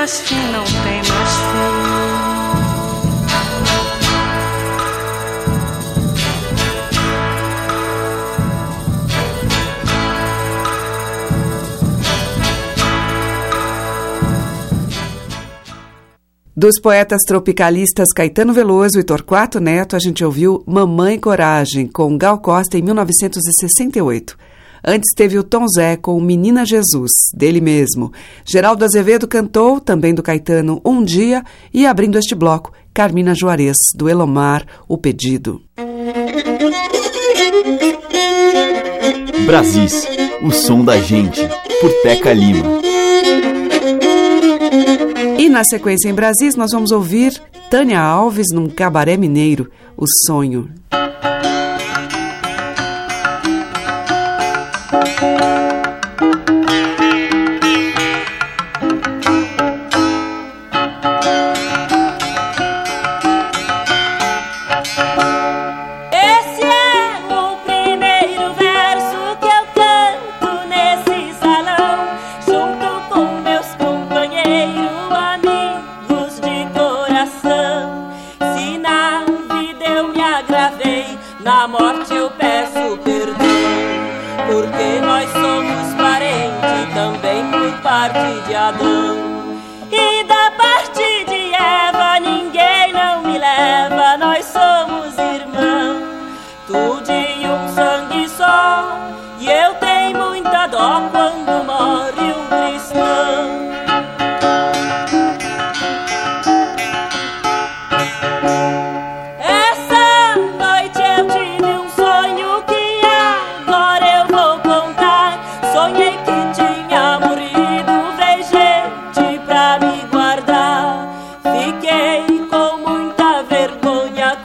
Mais 0.00 0.20
fim, 0.20 0.34
não 0.50 0.64
tem 0.64 1.02
mais. 1.12 2.40
Dos 16.56 16.80
poetas 16.80 17.20
tropicalistas 17.26 18.08
Caetano 18.14 18.54
Veloso 18.54 18.98
e 18.98 19.04
Torquato 19.04 19.60
Neto, 19.60 19.96
a 19.96 19.98
gente 19.98 20.24
ouviu 20.24 20.64
Mamãe 20.66 21.18
Coragem, 21.18 21.86
com 21.86 22.16
Gal 22.16 22.38
Costa, 22.38 22.78
em 22.78 22.82
1968. 22.82 24.49
Antes 24.84 25.12
teve 25.14 25.38
o 25.38 25.42
Tom 25.42 25.66
Zé 25.68 25.96
com 25.96 26.20
Menina 26.20 26.64
Jesus, 26.64 27.10
dele 27.34 27.60
mesmo. 27.60 28.12
Geraldo 28.44 28.84
Azevedo 28.84 29.28
cantou, 29.28 29.80
também 29.80 30.14
do 30.14 30.22
Caetano, 30.22 30.80
Um 30.84 31.02
Dia, 31.02 31.42
e 31.72 31.86
abrindo 31.86 32.18
este 32.18 32.34
bloco, 32.34 32.72
Carmina 32.92 33.34
Juarez, 33.34 33.76
do 33.94 34.08
Elomar, 34.08 34.66
O 34.88 34.96
Pedido. 34.96 35.60
Brasis, 39.46 40.06
o 40.42 40.50
som 40.50 40.84
da 40.84 40.98
gente, 40.98 41.40
por 41.80 41.92
Teca 42.02 42.32
Lima. 42.32 42.80
E 45.38 45.48
na 45.48 45.64
sequência 45.64 46.08
em 46.08 46.14
Brasis, 46.14 46.54
nós 46.54 46.70
vamos 46.72 46.90
ouvir 46.92 47.32
Tânia 47.70 48.00
Alves 48.00 48.46
num 48.52 48.68
cabaré 48.68 49.16
mineiro, 49.16 49.70
O 49.96 50.04
Sonho. 50.26 50.70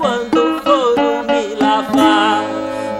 quando 0.05 0.61
foram 0.61 1.23
me 1.23 1.55
lavar, 1.59 2.43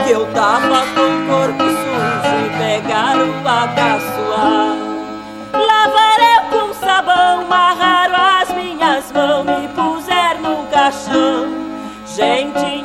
que 0.04 0.10
eu 0.10 0.26
tava 0.34 0.84
com 0.96 1.06
o 1.06 1.28
corpo 1.28 1.64
sujo 1.64 2.36
e 2.46 2.50
pegaram 2.58 3.32
para 3.44 4.00
suar. 4.00 4.76
Lavar 5.54 6.20
eu 6.20 6.42
com 6.50 6.74
sabão, 6.74 7.42
amarraram 7.42 8.42
as 8.42 8.50
minhas 8.56 9.12
mãos 9.12 9.46
e 9.64 9.68
puseram 9.68 10.42
no 10.42 10.68
caixão. 10.68 11.48
Gente 12.08 12.85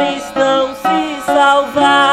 pobres 0.00 0.32
não 0.34 0.74
se 0.74 1.20
salvar. 1.26 2.09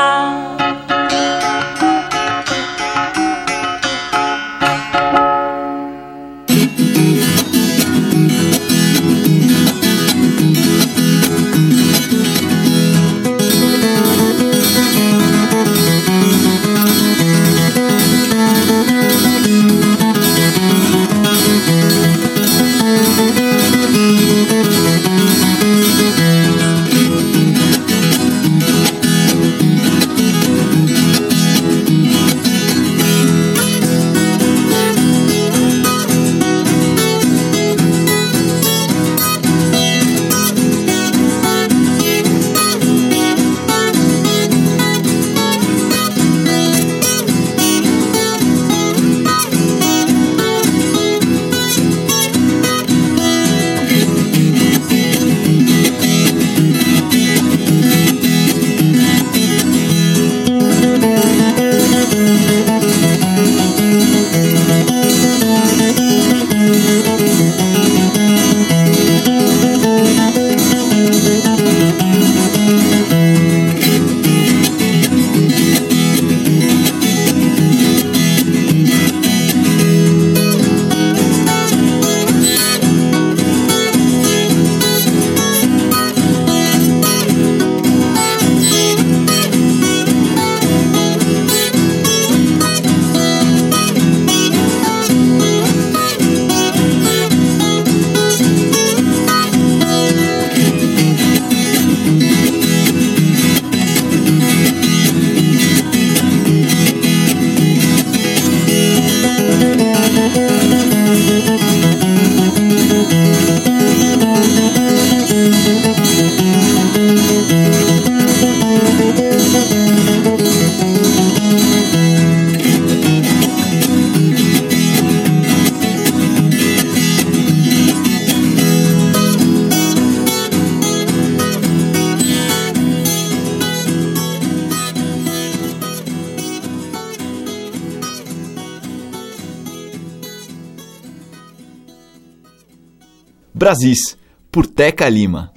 Brasis, 143.67 144.17
por 144.49 144.65
Teca 144.65 145.09
Lima. 145.09 145.51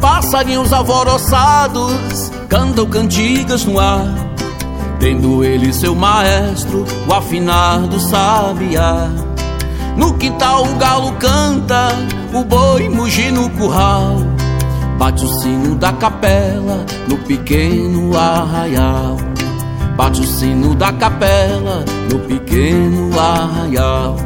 Passarinhos 0.00 0.72
alvoroçados 0.72 2.32
cantam 2.48 2.90
cantigas 2.90 3.64
no 3.64 3.78
ar 3.78 4.29
Tendo 5.00 5.42
ele 5.42 5.72
seu 5.72 5.94
maestro, 5.94 6.84
o 7.08 7.14
afinado 7.14 7.98
sabiá. 7.98 9.08
No 9.96 10.12
quintal 10.18 10.64
o 10.66 10.74
galo 10.76 11.12
canta, 11.12 11.88
o 12.34 12.44
boi 12.44 12.86
muge 12.90 13.30
no 13.30 13.48
curral. 13.50 14.18
Bate 14.98 15.24
o 15.24 15.40
sino 15.40 15.74
da 15.74 15.90
capela 15.94 16.84
no 17.08 17.16
pequeno 17.16 18.14
arraial. 18.14 19.16
Bate 19.96 20.20
o 20.20 20.26
sino 20.26 20.74
da 20.74 20.92
capela 20.92 21.82
no 22.12 22.18
pequeno 22.18 23.10
arraial. 23.18 24.16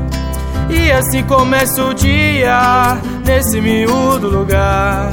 E 0.69 0.91
assim 0.91 1.23
começa 1.23 1.85
o 1.85 1.95
dia 1.95 2.99
nesse 3.25 3.61
miúdo 3.61 4.29
lugar. 4.29 5.09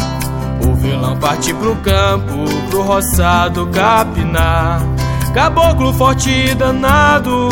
O 0.68 0.74
vilão 0.74 1.16
parte 1.18 1.54
pro 1.54 1.76
campo, 1.76 2.46
pro 2.72 2.82
roçado 2.82 3.68
capinar. 3.68 4.82
Caboclo 5.34 5.94
forte 5.94 6.30
e 6.30 6.56
danado, 6.56 7.50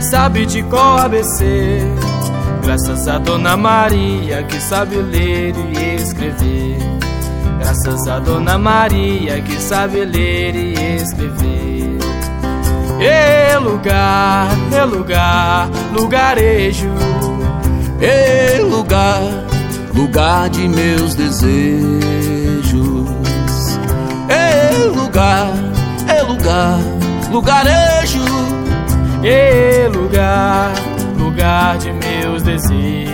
sabe 0.00 0.44
de 0.44 0.62
qual 0.64 0.98
ABC. 0.98 1.80
Graças 2.62 3.08
a 3.08 3.18
Dona 3.18 3.56
Maria 3.56 4.42
que 4.42 4.60
sabe 4.60 4.96
ler 4.96 5.54
e 5.56 5.94
escrever. 5.96 6.78
Graças 7.58 8.06
a 8.06 8.18
Dona 8.18 8.58
Maria 8.58 9.40
que 9.40 9.60
sabe 9.60 10.04
ler 10.04 10.54
e 10.54 10.74
escrever. 10.96 11.98
E 13.00 13.58
lugar, 13.58 14.48
e 14.70 14.84
lugar, 14.84 15.70
lugarejo. 15.92 16.90
E 18.00 18.60
lugar, 18.62 19.22
lugar 19.94 20.50
de 20.50 20.68
meus 20.68 21.14
desejos. 21.14 21.92
E 24.28 24.86
lugar, 24.94 25.48
e 26.08 26.22
lugar, 26.22 26.78
lugarejo. 27.32 28.20
E 29.24 29.88
lugar, 29.88 30.72
lugar 31.18 31.78
de 31.78 31.92
meus 31.92 32.42
desejos. 32.42 33.11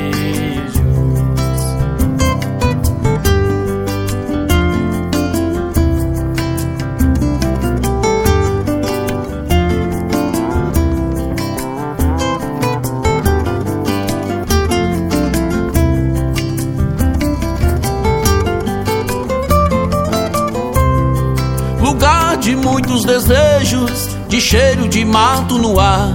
De 22.49 22.57
muitos 22.57 23.05
desejos, 23.05 24.09
de 24.27 24.41
cheiro 24.41 24.89
de 24.89 25.05
mato 25.05 25.59
no 25.59 25.79
ar. 25.79 26.15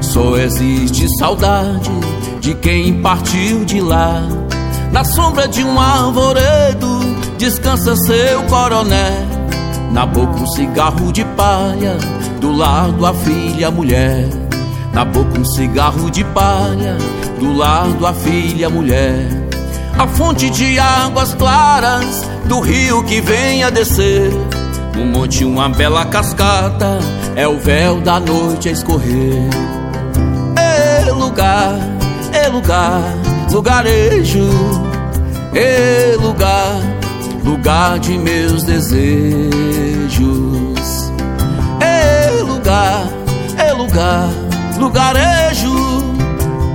Só 0.00 0.36
existe 0.36 1.06
saudade 1.20 1.88
de 2.40 2.52
quem 2.54 3.00
partiu 3.00 3.64
de 3.64 3.80
lá. 3.80 4.26
Na 4.90 5.04
sombra 5.04 5.46
de 5.46 5.62
um 5.62 5.78
arvoredo 5.78 6.98
descansa 7.38 7.94
seu 7.94 8.42
coroné. 8.48 9.12
Na 9.92 10.04
boca 10.04 10.34
um 10.34 10.46
cigarro 10.48 11.12
de 11.12 11.24
palha, 11.36 11.96
do 12.40 12.50
lado 12.50 13.06
a 13.06 13.14
filha 13.14 13.68
a 13.68 13.70
mulher. 13.70 14.28
Na 14.92 15.04
boca 15.04 15.38
um 15.38 15.44
cigarro 15.44 16.10
de 16.10 16.24
palha, 16.24 16.96
do 17.38 17.56
lado 17.56 18.04
a 18.04 18.12
filha 18.12 18.66
a 18.66 18.70
mulher. 18.70 19.28
A 19.96 20.08
fonte 20.08 20.50
de 20.50 20.76
águas 20.80 21.34
claras 21.34 22.28
do 22.46 22.58
rio 22.58 23.04
que 23.04 23.20
vem 23.20 23.62
a 23.62 23.70
descer. 23.70 24.32
No 24.94 25.06
monte 25.06 25.44
uma 25.44 25.68
bela 25.68 26.04
cascata, 26.04 26.98
é 27.34 27.48
o 27.48 27.58
véu 27.58 28.00
da 28.00 28.20
noite 28.20 28.68
a 28.68 28.72
escorrer. 28.72 29.48
É 30.56 31.10
lugar, 31.10 31.78
é 32.32 32.48
lugar, 32.48 33.02
lugarejo. 33.50 34.48
É 35.54 36.14
lugar, 36.20 36.80
lugar 37.44 37.98
de 37.98 38.18
meus 38.18 38.64
desejos. 38.64 39.52
É 41.80 42.30
lugar, 42.42 43.04
é 43.58 43.72
lugar, 43.72 44.28
lugarejo. 44.78 45.72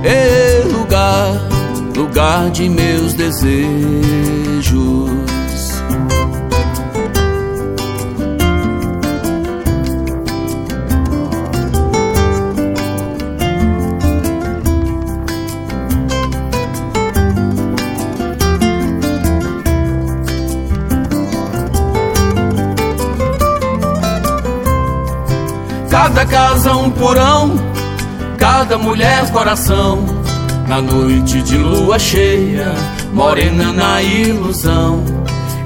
É 0.04 0.62
lugar, 0.66 1.40
lugar 1.96 2.50
de 2.50 2.68
meus 2.68 3.14
desejos. 3.14 4.57
Um 26.88 26.90
porão, 26.92 27.54
cada 28.38 28.78
mulher 28.78 29.30
coração. 29.30 30.04
Na 30.66 30.80
noite 30.80 31.42
de 31.42 31.56
lua 31.56 31.98
cheia, 31.98 32.74
morena 33.12 33.72
na 33.72 34.02
ilusão. 34.02 35.04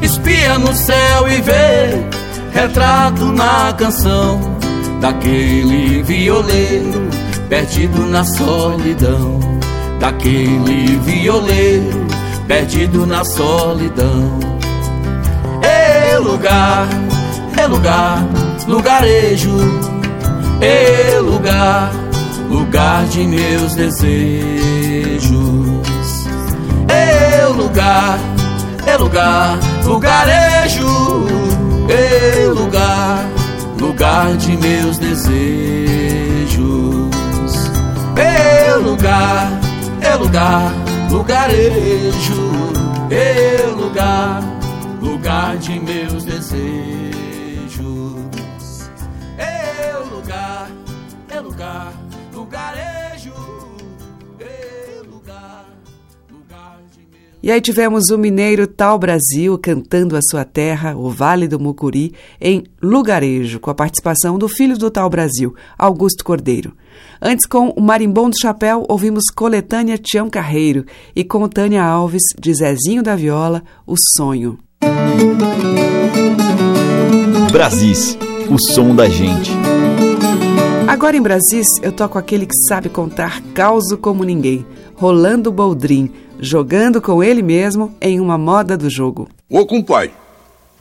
Espia 0.00 0.58
no 0.58 0.74
céu 0.74 1.28
e 1.28 1.40
vê 1.40 2.06
retrato 2.52 3.24
na 3.26 3.72
canção 3.72 4.40
daquele 5.00 6.02
violeiro 6.02 7.08
perdido 7.48 8.06
na 8.06 8.24
solidão. 8.24 9.40
Daquele 10.00 10.96
violeiro 10.98 12.06
perdido 12.48 13.06
na 13.06 13.24
solidão. 13.24 14.40
É 15.62 16.18
lugar, 16.18 16.88
é 17.56 17.66
lugar, 17.66 18.24
lugarejo 18.66 19.81
é 20.62 21.18
lugar, 21.18 21.90
lugar 22.48 23.04
de 23.06 23.26
meus 23.26 23.74
desejos. 23.74 25.32
É 26.88 27.44
lugar, 27.46 28.18
é 28.86 28.96
lugar, 28.96 29.58
lugarejo. 29.84 31.26
É 31.88 32.46
lugar, 32.46 33.24
lugar 33.78 34.36
de 34.36 34.56
meus 34.56 34.98
desejos. 34.98 35.32
É 38.16 38.72
lugar, 38.74 39.50
é 40.00 40.14
lugar, 40.14 40.72
lugarejo. 41.10 42.52
É 43.10 43.66
lugar, 43.76 44.40
lugar 45.00 45.56
de 45.56 45.80
meus 45.80 46.24
desejos. 46.24 47.01
E 57.42 57.50
aí 57.50 57.60
tivemos 57.60 58.10
o 58.10 58.16
mineiro 58.16 58.68
Tal 58.68 58.96
Brasil 58.96 59.58
cantando 59.58 60.16
a 60.16 60.20
sua 60.22 60.44
terra, 60.44 60.94
o 60.96 61.10
Vale 61.10 61.48
do 61.48 61.58
Mucuri, 61.58 62.14
em 62.40 62.62
Lugarejo, 62.80 63.58
com 63.58 63.68
a 63.68 63.74
participação 63.74 64.38
do 64.38 64.48
filho 64.48 64.78
do 64.78 64.88
Tal 64.88 65.10
Brasil, 65.10 65.52
Augusto 65.76 66.24
Cordeiro. 66.24 66.72
Antes, 67.20 67.44
com 67.44 67.70
o 67.70 67.80
Marimbom 67.80 68.30
do 68.30 68.38
Chapéu, 68.40 68.86
ouvimos 68.88 69.24
Coletânea 69.34 69.98
Tião 69.98 70.30
Carreiro 70.30 70.84
e 71.16 71.24
com 71.24 71.48
Tânia 71.48 71.82
Alves, 71.82 72.22
de 72.38 72.54
Zezinho 72.54 73.02
da 73.02 73.16
Viola, 73.16 73.64
O 73.84 73.96
Sonho. 74.16 74.56
Brasis, 77.50 78.16
o 78.48 78.56
som 78.72 78.94
da 78.94 79.08
gente. 79.08 79.50
Agora 80.86 81.16
em 81.16 81.22
Brasis, 81.22 81.66
eu 81.82 81.90
toco 81.90 82.18
aquele 82.18 82.46
que 82.46 82.56
sabe 82.68 82.88
contar 82.88 83.42
causo 83.52 83.98
como 83.98 84.22
ninguém, 84.22 84.64
Rolando 84.94 85.50
Boldrin, 85.50 86.10
jogando 86.42 87.00
com 87.00 87.22
ele 87.22 87.40
mesmo 87.40 87.94
em 88.00 88.18
uma 88.18 88.36
moda 88.36 88.76
do 88.76 88.90
jogo. 88.90 89.28
Ô, 89.48 89.64
compadre. 89.64 90.10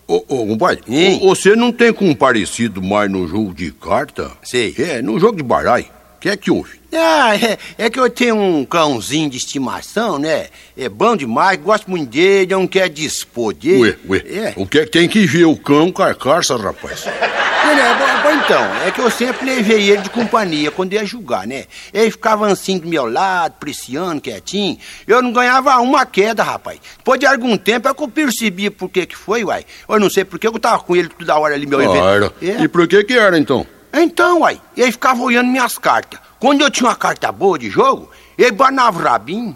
Ô, 0.08 0.15
ô, 0.28 0.47
compadre. 0.47 0.84
ô, 1.21 1.30
Você 1.30 1.56
não 1.56 1.71
tem 1.71 1.93
comparecido 1.93 2.82
mais 2.82 3.10
no 3.10 3.28
jogo 3.28 3.54
de 3.54 3.71
carta? 3.71 4.32
Sei. 4.43 4.74
É, 4.78 5.02
no 5.04 5.19
jogo 5.19 5.38
de 5.38 5.43
baralho. 5.43 5.86
O 6.17 6.19
que 6.19 6.30
é 6.30 6.36
que 6.36 6.50
houve? 6.50 6.81
Ah, 6.94 7.36
é, 7.36 7.58
é 7.78 7.90
que 7.90 8.00
eu 8.00 8.10
tenho 8.10 8.36
um 8.36 8.66
cãozinho 8.66 9.30
de 9.30 9.38
estimação, 9.38 10.20
né? 10.20 10.48
É 10.78 10.90
bom 10.90 11.16
demais, 11.16 11.58
gosto 11.60 11.90
muito 11.90 12.10
dele, 12.10 12.54
não 12.54 12.68
quer 12.68 12.90
dispor 12.90 13.54
dele. 13.54 13.82
Ué, 13.82 13.98
ué. 14.10 14.18
É. 14.28 14.54
O 14.58 14.66
que 14.68 14.80
é 14.80 14.84
que 14.86 14.92
tem 14.92 15.08
que 15.08 15.26
ver 15.26 15.46
o 15.46 15.56
cão 15.56 15.92
carcaça, 15.92 16.58
rapaz? 16.58 17.06
Não, 17.06 17.98
bom, 17.98 18.24
bom, 18.24 18.44
então, 18.44 18.62
é 18.86 18.92
que 18.92 19.00
eu 19.00 19.10
sempre 19.10 19.46
levei 19.46 19.90
ele 19.92 20.02
de 20.02 20.10
companhia 20.10 20.70
quando 20.72 20.92
ia 20.92 21.06
jogar, 21.06 21.48
né? 21.48 21.64
Ele 21.94 22.12
ficava 22.12 22.46
assim 22.52 22.78
do 22.78 22.86
meu 22.88 23.06
lado, 23.06 23.54
preciando, 23.58 24.20
quietinho. 24.20 24.78
Eu 25.08 25.22
não 25.22 25.32
ganhava 25.32 25.78
uma 25.78 26.06
queda, 26.06 26.44
rapaz. 26.44 26.80
Depois 26.98 27.18
de 27.18 27.26
algum 27.26 27.56
tempo 27.56 27.88
é 27.88 27.94
que 27.94 28.04
eu 28.04 28.08
percebi 28.10 28.70
por 28.70 28.89
que 28.89 29.06
que 29.06 29.16
foi, 29.16 29.46
uai. 29.46 29.64
Eu 29.88 29.98
não 30.00 30.10
sei 30.10 30.26
por 30.26 30.38
que 30.38 30.46
eu 30.46 30.60
tava 30.60 30.84
com 30.84 30.94
ele 30.94 31.08
toda 31.08 31.38
hora 31.39 31.56
ali, 31.56 31.66
meu 31.66 31.80
Ah, 31.80 31.84
evento. 31.86 32.04
era. 32.06 32.34
É. 32.42 32.64
E 32.64 32.68
por 32.68 32.86
que 32.86 33.02
que 33.06 33.14
era, 33.18 33.38
então? 33.38 33.66
Então, 33.94 34.42
uai, 34.42 34.60
ele 34.76 34.92
ficava 34.92 35.22
olhando 35.22 35.48
minhas 35.48 35.78
cartas. 35.78 36.20
Quando 36.42 36.62
eu 36.62 36.70
tinha 36.72 36.89
uma 36.89 36.96
carta 36.96 37.32
boa 37.32 37.58
de 37.58 37.70
jogo, 37.70 38.10
ele 38.38 38.52
banava 38.52 39.00
o 39.00 39.04
rabinho. 39.04 39.56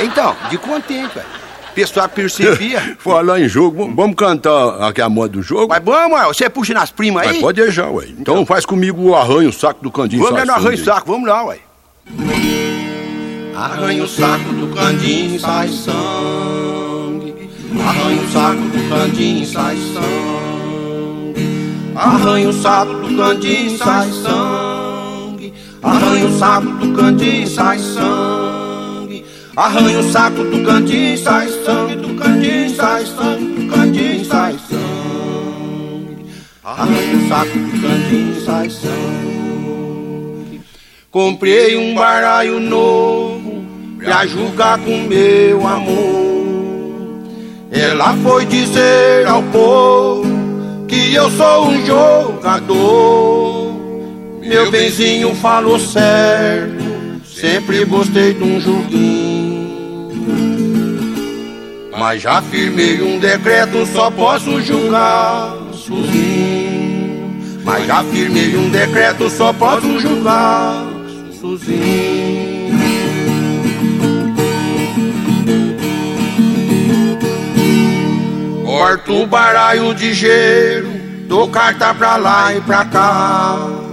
E- 0.00 0.04
então, 0.04 0.34
de 0.48 0.56
contente, 0.56 1.10
uai. 1.18 1.26
O 1.70 1.74
pessoal 1.74 2.08
percebia. 2.08 2.96
Falar 3.02 3.40
em 3.40 3.48
jogo, 3.48 3.92
vamos- 3.94 4.14
cantar 4.16 4.80
aqui 4.88 5.02
a 5.02 5.08
moda 5.08 5.32
do 5.32 5.42
jogo? 5.42 5.66
Mas 5.68 5.82
vamos, 5.84 6.20
você 6.28 6.48
puxa 6.48 6.72
nas 6.72 6.90
primas 6.92 7.24
aí? 7.24 7.28
Mas 7.34 7.40
pode 7.40 7.60
deixar, 7.60 7.90
ué. 7.90 8.06
Então, 8.18 8.46
faz 8.46 8.64
comigo 8.64 9.02
o 9.02 9.14
arranho, 9.16 9.48
o 9.48 9.52
saco 9.52 9.82
do 9.82 9.90
candinho. 9.90 10.22
Vamos 10.22 10.44
no 10.46 10.52
arranho 10.52 10.76
sangue. 10.76 10.84
saco, 10.84 11.10
vamos 11.12 11.28
lá, 11.28 11.44
uai. 11.44 11.60
Arranha 13.56 14.04
o 14.04 14.08
saco 14.08 14.52
do 14.52 14.68
candim, 14.74 15.36
sai 15.38 15.68
sangue. 15.68 17.50
Arranha 17.84 18.22
o 18.22 18.28
saco 18.32 18.60
do 18.62 18.88
candim, 18.88 19.44
sai 19.44 19.76
sangue. 19.94 21.48
Arranha 21.96 22.48
o 22.48 22.52
saco 22.52 22.94
do 22.94 23.16
candim, 23.16 23.76
sai 23.76 24.08
sangue. 24.12 24.77
Arranha 25.82 26.26
o 26.26 26.38
saco 26.38 26.66
do 26.66 26.92
candim, 26.92 27.46
sai 27.46 27.78
sangue. 27.78 29.24
Arranha 29.56 30.00
o 30.00 30.02
saco 30.10 30.44
do 30.44 30.64
candim, 30.64 31.16
sai 31.16 31.48
sangue. 31.48 31.96
Do 31.96 32.14
candim, 32.14 32.68
sai 32.74 33.06
sangue. 33.06 33.54
Do 33.54 33.72
candim, 33.72 34.24
sai 34.24 34.56
sangue. 34.68 36.26
Arranha 36.64 37.16
o 37.16 37.28
saco 37.28 37.58
do 37.58 37.80
candim, 37.80 38.34
sai 38.44 38.70
sangue. 38.70 40.60
Comprei 41.10 41.76
um 41.76 41.94
baralho 41.94 42.58
novo 42.58 43.64
pra 43.98 44.26
julgar 44.26 44.78
com 44.78 44.98
meu 45.02 45.66
amor. 45.66 46.28
Ela 47.70 48.14
foi 48.16 48.44
dizer 48.46 49.26
ao 49.28 49.42
povo 49.44 50.26
que 50.88 51.14
eu 51.14 51.30
sou 51.30 51.68
um 51.68 51.86
jogador. 51.86 53.57
Meu 54.48 54.70
benzinho 54.70 55.34
falou 55.34 55.78
certo, 55.78 56.82
sempre 57.22 57.84
gostei 57.84 58.32
de 58.32 58.42
um 58.42 58.58
joguinho. 58.58 59.68
Mas 61.92 62.22
já 62.22 62.40
firmei 62.40 63.02
um 63.02 63.18
decreto, 63.18 63.84
só 63.92 64.10
posso 64.10 64.58
julgar 64.62 65.54
sozinho. 65.72 67.36
Mas 67.62 67.86
já 67.86 68.02
firmei 68.04 68.56
um 68.56 68.70
decreto, 68.70 69.28
só 69.28 69.52
posso 69.52 70.00
julgar 70.00 70.82
sozinho. 71.38 72.78
Corto 78.64 79.12
o 79.12 79.26
baralho 79.26 79.94
de 79.94 80.14
gelo, 80.14 80.88
dou 81.28 81.48
carta 81.48 81.92
pra 81.92 82.16
lá 82.16 82.54
e 82.54 82.62
pra 82.62 82.86
cá. 82.86 83.87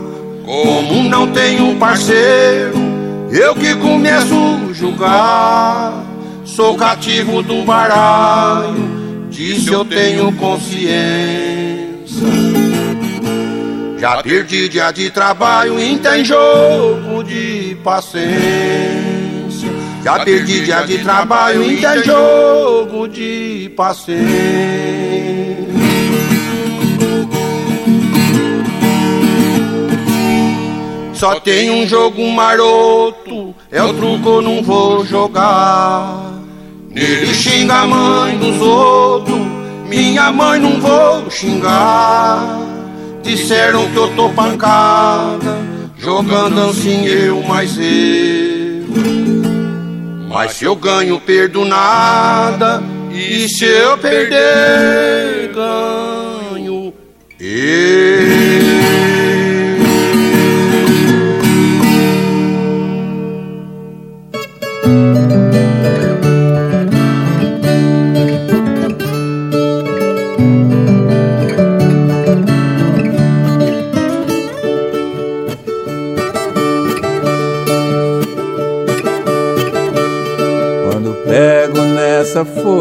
Como 0.45 1.09
não 1.09 1.31
tenho 1.31 1.75
parceiro, 1.77 2.75
eu 3.31 3.55
que 3.55 3.73
começo 3.75 4.35
a 4.69 4.73
julgar. 4.73 6.05
Sou 6.43 6.75
cativo 6.75 7.41
do 7.41 7.63
baralho, 7.63 9.27
disso 9.29 9.73
eu 9.73 9.83
tenho 9.83 10.31
consciência. 10.33 10.85
Já 13.97 14.21
perdi 14.21 14.69
dia 14.69 14.91
de 14.91 15.09
trabalho, 15.09 15.79
e 15.79 15.97
tem 15.97 16.23
jogo 16.23 17.23
de 17.23 17.75
paciência. 17.83 18.25
Já 20.03 20.19
perdi 20.19 20.63
dia 20.63 20.83
de 20.83 20.99
trabalho, 20.99 21.63
e 21.63 21.77
tem 21.77 22.03
jogo 22.03 23.07
de 23.07 23.73
paciência. 23.75 25.34
Só 31.15 31.39
tem 31.39 31.69
um 31.71 31.87
jogo 31.87 32.29
maroto, 32.29 33.55
é 33.71 33.81
o 33.81 33.93
truco, 33.93 34.41
não 34.41 34.61
vou 34.61 35.05
jogar. 35.05 36.33
Nele 36.89 37.33
xinga 37.33 37.73
a 37.73 37.87
mãe 37.87 38.37
dos 38.37 38.61
outros, 38.61 39.39
minha 39.87 40.29
mãe 40.33 40.59
não 40.59 40.79
vou 40.81 41.31
xingar. 41.31 42.59
Disseram 43.23 43.89
que 43.91 43.95
eu 43.95 44.13
tô 44.15 44.29
pancada, 44.29 45.57
jogando 45.97 46.69
assim 46.69 47.05
eu 47.05 47.41
mais 47.43 47.77
eu. 47.77 48.85
Mas 50.27 50.51
se 50.51 50.65
eu 50.65 50.75
ganho, 50.75 51.17
perdo 51.21 51.63
nada, 51.63 52.83
e 53.09 53.47
se 53.47 53.63
eu 53.63 53.97
perder, 53.97 55.49
ganho 55.53 56.93
eu. 57.39 58.34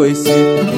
Foice, 0.05 0.31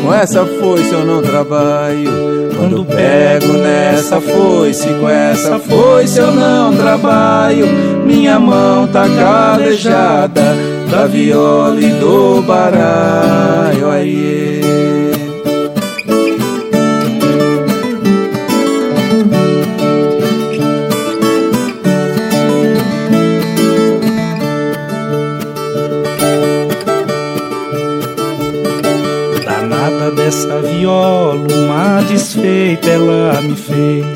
com 0.03 0.15
essa 0.15 0.47
foice 0.47 0.93
eu 0.93 1.05
não 1.05 1.21
trabalho. 1.21 2.49
Quando 2.57 2.85
pego 2.85 3.53
nessa 3.55 4.21
foice, 4.21 4.89
com 5.01 5.09
essa 5.09 5.59
foice 5.59 6.19
eu 6.19 6.33
não 6.33 6.75
trabalho. 6.77 7.67
Minha 8.05 8.39
mão 8.39 8.87
tá 8.87 9.07
calejada 9.09 10.55
da 10.91 11.07
viola 11.07 11.81
e 11.81 11.91
do 11.99 12.41
baralho. 12.43 13.91
Aí. 13.91 15.06
Desfeita 32.77 32.91
ela 32.91 33.41
me 33.41 33.57
fez. 33.57 34.07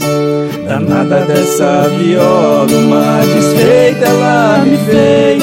Danada 0.66 1.24
dessa 1.24 1.88
viola, 1.88 2.70
uma 2.70 3.20
desfeita 3.24 4.06
ela 4.06 4.64
me 4.64 4.76
fez. 4.76 5.42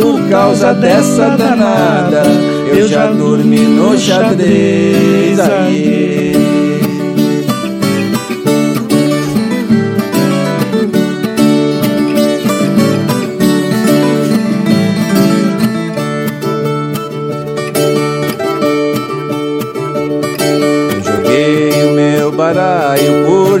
Por 0.00 0.28
causa 0.28 0.74
dessa 0.74 1.30
danada, 1.30 2.22
eu 2.66 2.86
já 2.86 3.06
dormi 3.06 3.60
no 3.60 3.98
xadrez. 3.98 5.40
Aí. 5.40 6.17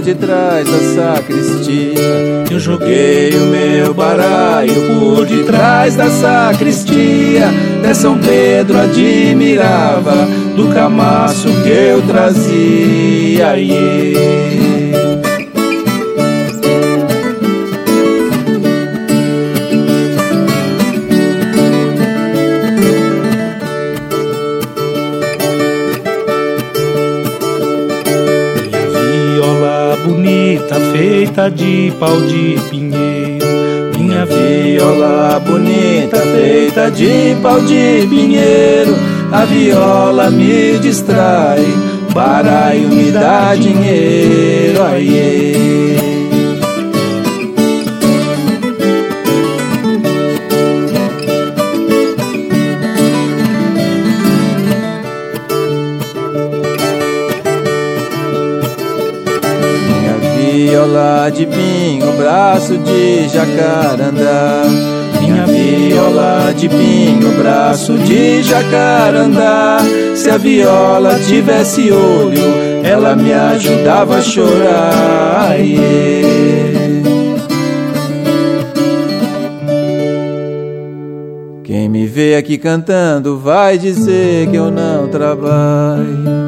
Por 0.08 0.14
detrás 0.14 0.66
da 0.66 0.94
sacristia. 0.94 2.44
Eu 2.50 2.58
joguei 2.58 3.30
o 3.34 3.46
meu 3.46 3.92
baralho 3.92 4.72
por 4.86 5.26
detrás 5.26 5.96
da 5.96 6.08
sacristia. 6.08 7.48
De 7.82 7.94
São 7.94 8.18
Pedro 8.18 8.78
admirava 8.78 10.26
do 10.56 10.68
camaço 10.72 11.48
que 11.62 11.68
eu 11.68 12.02
trazia. 12.02 13.56
Yeah. 13.56 14.77
Feita 30.98 31.48
de 31.48 31.92
pau 32.00 32.20
de 32.22 32.58
pinheiro. 32.68 33.46
Minha 33.96 34.26
viola 34.26 35.38
bonita 35.38 36.18
feita 36.18 36.90
de 36.90 37.36
pau 37.40 37.60
de 37.60 38.04
pinheiro. 38.10 38.96
A 39.30 39.44
viola 39.44 40.28
me 40.28 40.76
distrai, 40.78 41.64
baralho 42.12 42.88
me 42.88 43.12
dá 43.12 43.54
dinheiro. 43.54 44.82
Aie. 44.82 45.87
Viola 60.88 61.30
de 61.30 61.46
pinho, 61.46 62.12
braço 62.16 62.78
de 62.78 63.28
jacarandá. 63.28 64.62
Minha 65.20 65.46
viola 65.46 66.52
de 66.56 66.68
pinho, 66.68 67.30
braço 67.38 67.92
de 67.98 68.42
jacarandá. 68.42 69.78
Se 70.14 70.30
a 70.30 70.38
viola 70.38 71.18
tivesse 71.26 71.90
olho, 71.92 72.82
ela 72.82 73.14
me 73.14 73.32
ajudava 73.32 74.16
a 74.16 74.22
chorar. 74.22 75.56
Quem 81.64 81.88
me 81.88 82.06
vê 82.06 82.36
aqui 82.36 82.56
cantando 82.56 83.38
vai 83.38 83.76
dizer 83.76 84.48
que 84.48 84.56
eu 84.56 84.70
não 84.70 85.08
trabalho. 85.08 86.47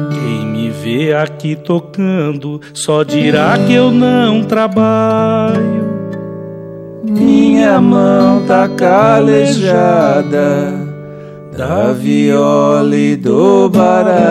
Vê 0.93 1.13
aqui 1.13 1.55
tocando 1.55 2.59
só 2.73 3.01
dirá 3.01 3.57
que 3.65 3.73
eu 3.73 3.89
não 3.91 4.43
trabalho. 4.43 5.89
Minha 7.01 7.79
mão 7.79 8.45
tá 8.45 8.67
calejada 8.67 9.87
da 11.57 11.93
viola 11.93 12.93
e 12.93 13.15
do 13.15 13.69
baralho. 13.69 14.21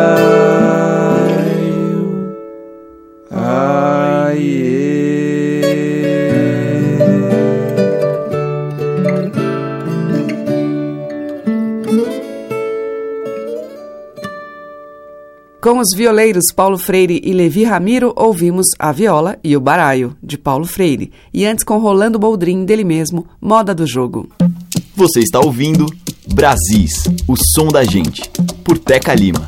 Ai, 3.31 4.80
Com 15.71 15.79
os 15.79 15.91
violeiros 15.95 16.47
Paulo 16.53 16.77
Freire 16.77 17.21
e 17.23 17.33
Levi 17.33 17.63
Ramiro, 17.63 18.13
ouvimos 18.17 18.67
A 18.77 18.91
Viola 18.91 19.39
e 19.45 19.57
o 19.57 19.61
Baraio, 19.61 20.17
de 20.21 20.37
Paulo 20.37 20.65
Freire. 20.65 21.13
E 21.33 21.47
antes 21.47 21.63
com 21.63 21.79
Rolando 21.79 22.19
Boldrin, 22.19 22.65
dele 22.65 22.83
mesmo, 22.83 23.25
Moda 23.41 23.73
do 23.73 23.87
Jogo. 23.87 24.29
Você 24.97 25.21
está 25.21 25.39
ouvindo 25.39 25.87
Brasis, 26.35 27.05
o 27.29 27.37
som 27.55 27.69
da 27.69 27.85
gente, 27.85 28.29
por 28.65 28.79
Teca 28.79 29.15
Lima. 29.15 29.47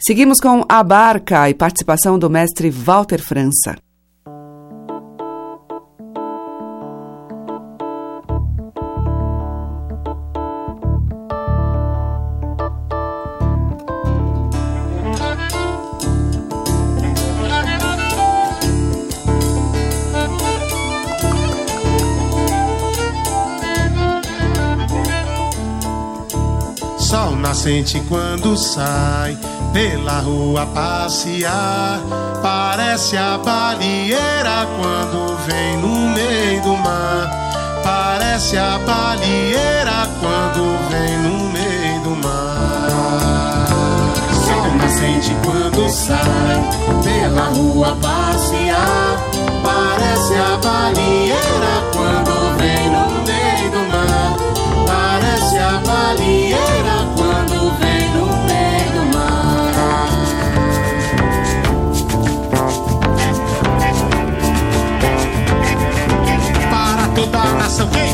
Seguimos 0.00 0.40
com 0.40 0.64
A 0.66 0.82
Barca 0.82 1.50
e 1.50 1.52
participação 1.52 2.18
do 2.18 2.30
mestre 2.30 2.70
Walter 2.70 3.20
França. 3.20 3.76
Nascente 27.66 28.00
quando 28.08 28.56
sai 28.56 29.36
pela 29.72 30.20
rua 30.20 30.66
passear. 30.66 31.98
Parece 32.40 33.16
a 33.16 33.38
balieira 33.38 34.68
quando 34.78 35.36
vem 35.48 35.76
no 35.78 36.14
meio 36.14 36.62
do 36.62 36.76
mar. 36.76 37.28
Parece 37.82 38.56
a 38.56 38.78
balieira 38.86 40.08
quando 40.20 40.78
vem 40.90 41.18
no 41.18 41.50
meio 41.50 42.02
do 42.02 42.10
mar. 42.24 43.66
Sol 44.44 44.76
nascente 44.76 45.36
quando 45.44 45.88
sai 45.88 46.62
pela 47.02 47.46
rua 47.48 47.96
passear. 48.00 49.18
Parece 49.64 50.34
a 50.36 50.56
balieira 50.58 51.82
quando 51.92 52.25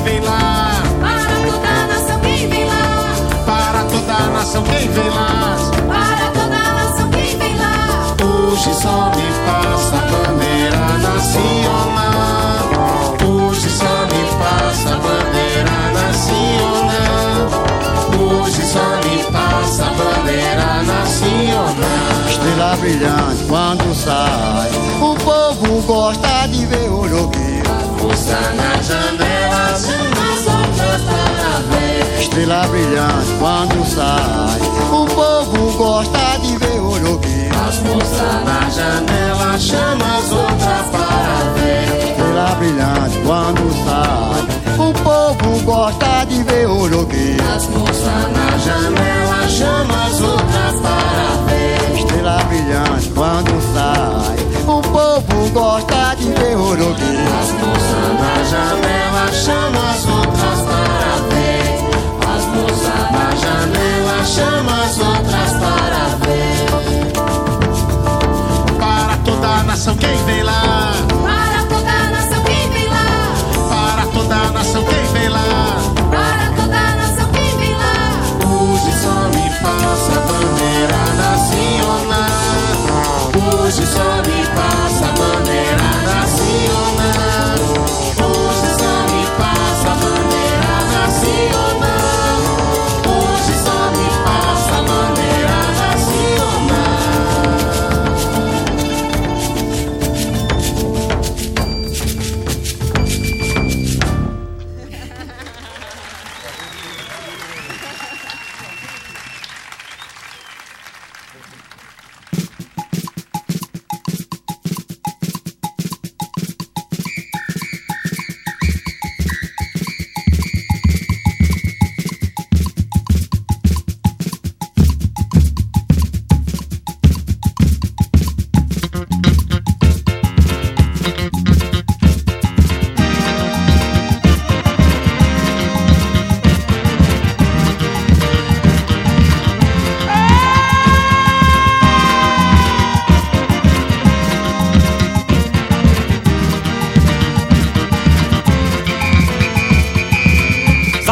vem 0.03 0.21
lá. 0.21 0.83
Para 1.01 1.35
toda 1.45 1.69
a 1.69 1.87
nação 1.87 2.21
quem 2.21 2.49
vem 2.49 2.65
lá. 2.65 3.15
Para 3.47 3.85
toda 3.85 4.13
a 4.13 4.31
nação 4.31 4.63
quem 4.65 4.89
vem 4.89 5.09
lá. 5.11 5.57
Para 5.89 6.31
toda 6.31 6.57
a 6.57 6.73
nação 6.73 7.11
quem 7.11 7.39
vem 7.39 7.57
lá. 7.57 8.15
Hoje 8.23 8.75
só 8.75 9.11
me 9.11 9.33
passa 9.47 9.97
a 9.97 10.01
bandeira 10.11 10.99
nacional. 10.99 12.71
Hoje 13.27 13.71
só 13.71 14.07
me 14.07 14.23
passa 14.39 14.89
a 14.89 14.99
bandeira 14.99 15.77
nacional. 15.93 17.49
Hoje 18.19 18.63
só 18.67 18.87
me 19.05 19.17
passa 19.33 19.85
a 19.85 19.91
bandeira 19.91 20.83
nacional. 20.83 22.29
Estrela 22.29 22.77
brilhante 22.77 23.45
quando 23.49 23.95
sai, 23.95 24.71
o 25.01 25.15
povo 25.17 25.83
gosta 25.83 26.47
de 26.49 26.67
ver 26.67 26.91
o 26.91 27.07
roqueiro. 27.07 27.52
Força 28.33 28.55
na 28.55 28.81
janela, 28.81 29.77
umas 29.77 30.47
outras 30.47 31.03
para 31.03 31.53
ver. 31.69 32.19
Estrela 32.19 32.67
brilhante 32.69 33.33
quando 33.39 33.85
sai, 33.85 34.61
o 34.91 35.07
povo 35.07 35.73
gosta 35.77 36.39
de 36.41 36.57
ver 36.57 36.81
o. 36.81 36.93
As 37.69 37.79
moças 37.81 38.45
na 38.47 38.71
janela 38.71 39.59
chama 39.59 40.17
as 40.17 40.33
outras 40.33 40.87
para 40.91 41.53
ver. 41.57 42.09
Estrela 42.09 42.55
brilhante 42.55 43.19
quando 43.27 43.71
sai, 43.85 44.43
o 44.79 44.93
povo 45.03 45.63
gosta 45.65 46.25
de 46.25 46.43
ver 46.43 46.67
o. 46.69 46.87
As 47.55 47.67
moças 47.67 48.33
na 48.33 48.57
janela 48.57 49.49
chama 49.49 50.07
as 50.07 50.21
outras 50.23 50.81
para 50.81 51.29
ver. 51.49 51.99
Estrela 51.99 52.39
brilhante 52.45 53.11
quando 53.11 53.61
sai, 53.75 54.37
o 54.67 54.81
povo 54.81 55.51
gosta 55.53 56.15
de 56.17 56.31
ver 56.31 56.57
o. 56.57 57.12
Janela 58.53 59.27
chama 59.33 59.93
as 59.93 60.12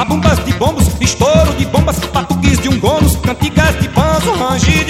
Zabumbas 0.01 0.43
de 0.47 0.53
bombos, 0.55 0.89
estouro 0.99 1.53
de 1.59 1.67
bombas, 1.67 2.01
batuques 2.11 2.59
de 2.63 2.71
ungonos, 2.71 3.19
cantigas 3.19 3.79
de 3.83 3.89
banzo, 3.89 4.35
range 4.35 4.90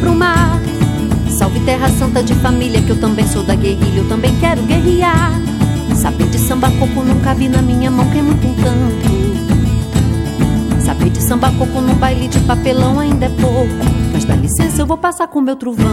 Pro 0.00 0.14
mar. 0.14 0.60
Salve 1.28 1.58
Terra 1.60 1.88
Santa 1.88 2.22
de 2.22 2.32
família, 2.34 2.80
que 2.80 2.90
eu 2.90 3.00
também 3.00 3.26
sou 3.26 3.42
da 3.42 3.56
guerrilha, 3.56 3.98
eu 3.98 4.08
também 4.08 4.32
quero 4.38 4.62
guerrear. 4.62 5.32
Saber 5.96 6.28
de 6.28 6.38
samba 6.38 6.70
coco 6.78 7.02
não 7.02 7.18
cabe 7.20 7.48
na 7.48 7.60
minha 7.60 7.90
mão, 7.90 8.08
que 8.10 8.18
é 8.18 8.22
muito 8.22 8.46
um 8.46 8.54
canto. 8.54 9.10
Saber 10.84 11.10
de 11.10 11.20
samba 11.20 11.50
coco 11.58 11.80
no 11.80 11.94
baile 11.94 12.28
de 12.28 12.38
papelão 12.40 13.00
ainda 13.00 13.26
é 13.26 13.28
pouco. 13.28 13.68
Mas 14.12 14.24
dá 14.24 14.36
licença, 14.36 14.82
eu 14.82 14.86
vou 14.86 14.96
passar 14.96 15.26
com 15.26 15.40
meu 15.40 15.56
trovão. 15.56 15.84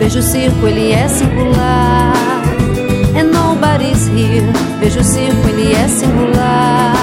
Vejo 0.00 0.18
o 0.18 0.22
circo, 0.22 0.66
ele 0.66 0.90
é 0.90 1.06
singular. 1.06 2.12
And 3.16 3.30
nobody's 3.32 4.08
here. 4.08 4.50
Vejo 4.80 5.00
o 5.00 5.04
circo, 5.04 5.48
ele 5.48 5.72
é 5.72 5.86
singular. 5.86 6.97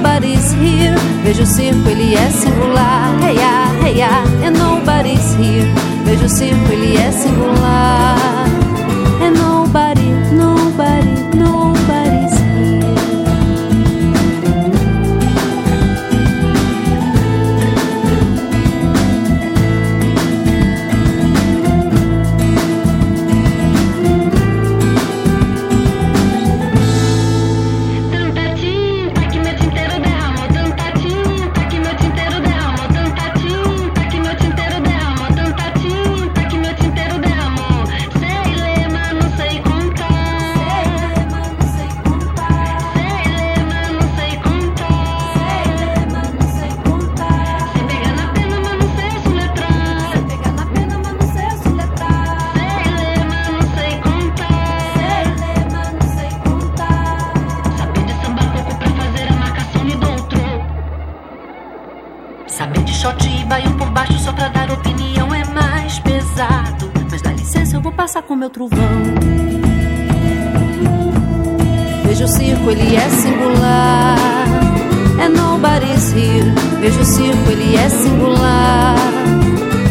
Nobody's 0.00 0.50
here. 0.52 0.94
Vejo 1.22 1.42
o 1.42 1.46
circo, 1.46 1.90
ele 1.90 2.14
é 2.14 2.30
singular. 2.30 3.22
Hey 3.22 3.36
ya, 3.36 3.70
hey 3.84 3.98
ya. 3.98 4.24
And 4.42 4.56
nobody's 4.56 5.34
here. 5.34 5.68
Vejo 6.06 6.24
o 6.24 6.28
circo, 6.28 6.72
ele 6.72 6.96
é 6.96 7.10
singular. 7.12 8.46
And 9.20 9.36
nobody, 9.36 10.08
nobody, 10.32 11.36
nobody's 11.36 11.99
nobody's 76.10 76.12
here. 76.12 76.44
Vejo 76.80 77.00
o 77.00 77.04
circo, 77.04 77.50
ele 77.50 77.76
é 77.76 77.88
singular. 77.88 78.96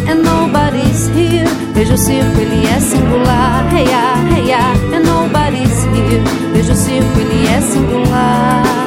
And 0.08 0.24
nobody's 0.24 1.08
here. 1.16 1.48
Vejo 1.74 1.94
o 1.94 1.98
circo, 1.98 2.40
ele 2.40 2.68
é 2.68 2.80
singular. 2.80 3.66
Hey 3.74 3.86
ya, 3.86 4.16
hey 4.36 4.48
ya. 4.48 4.72
And 4.94 5.04
nobody's 5.06 5.84
here. 5.86 6.22
Vejo 6.54 6.74
o 6.74 6.76
circo, 6.76 7.20
ele 7.20 7.48
é 7.48 7.62
singular. 7.62 8.79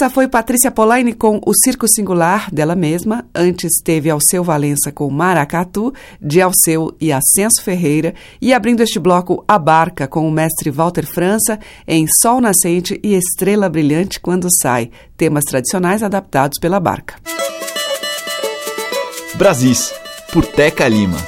Essa 0.00 0.08
foi 0.08 0.26
Patrícia 0.26 0.70
Polaine 0.70 1.12
com 1.12 1.38
O 1.44 1.52
Circo 1.62 1.86
Singular, 1.86 2.50
dela 2.50 2.74
mesma. 2.74 3.26
Antes 3.34 3.82
teve 3.84 4.08
Alceu 4.08 4.42
Valença 4.42 4.90
com 4.90 5.10
Maracatu, 5.10 5.92
de 6.18 6.40
Alceu 6.40 6.96
e 6.98 7.12
Ascenso 7.12 7.62
Ferreira. 7.62 8.14
E 8.40 8.54
abrindo 8.54 8.82
este 8.82 8.98
bloco, 8.98 9.44
A 9.46 9.58
Barca, 9.58 10.08
com 10.08 10.26
o 10.26 10.30
mestre 10.30 10.70
Walter 10.70 11.04
França, 11.04 11.58
em 11.86 12.06
Sol 12.22 12.40
Nascente 12.40 12.98
e 13.04 13.12
Estrela 13.12 13.68
Brilhante 13.68 14.18
Quando 14.18 14.48
Sai. 14.62 14.90
Temas 15.18 15.44
tradicionais 15.44 16.02
adaptados 16.02 16.58
pela 16.58 16.80
Barca. 16.80 17.16
Brasis, 19.34 19.92
por 20.32 20.46
Teca 20.46 20.88
Lima. 20.88 21.18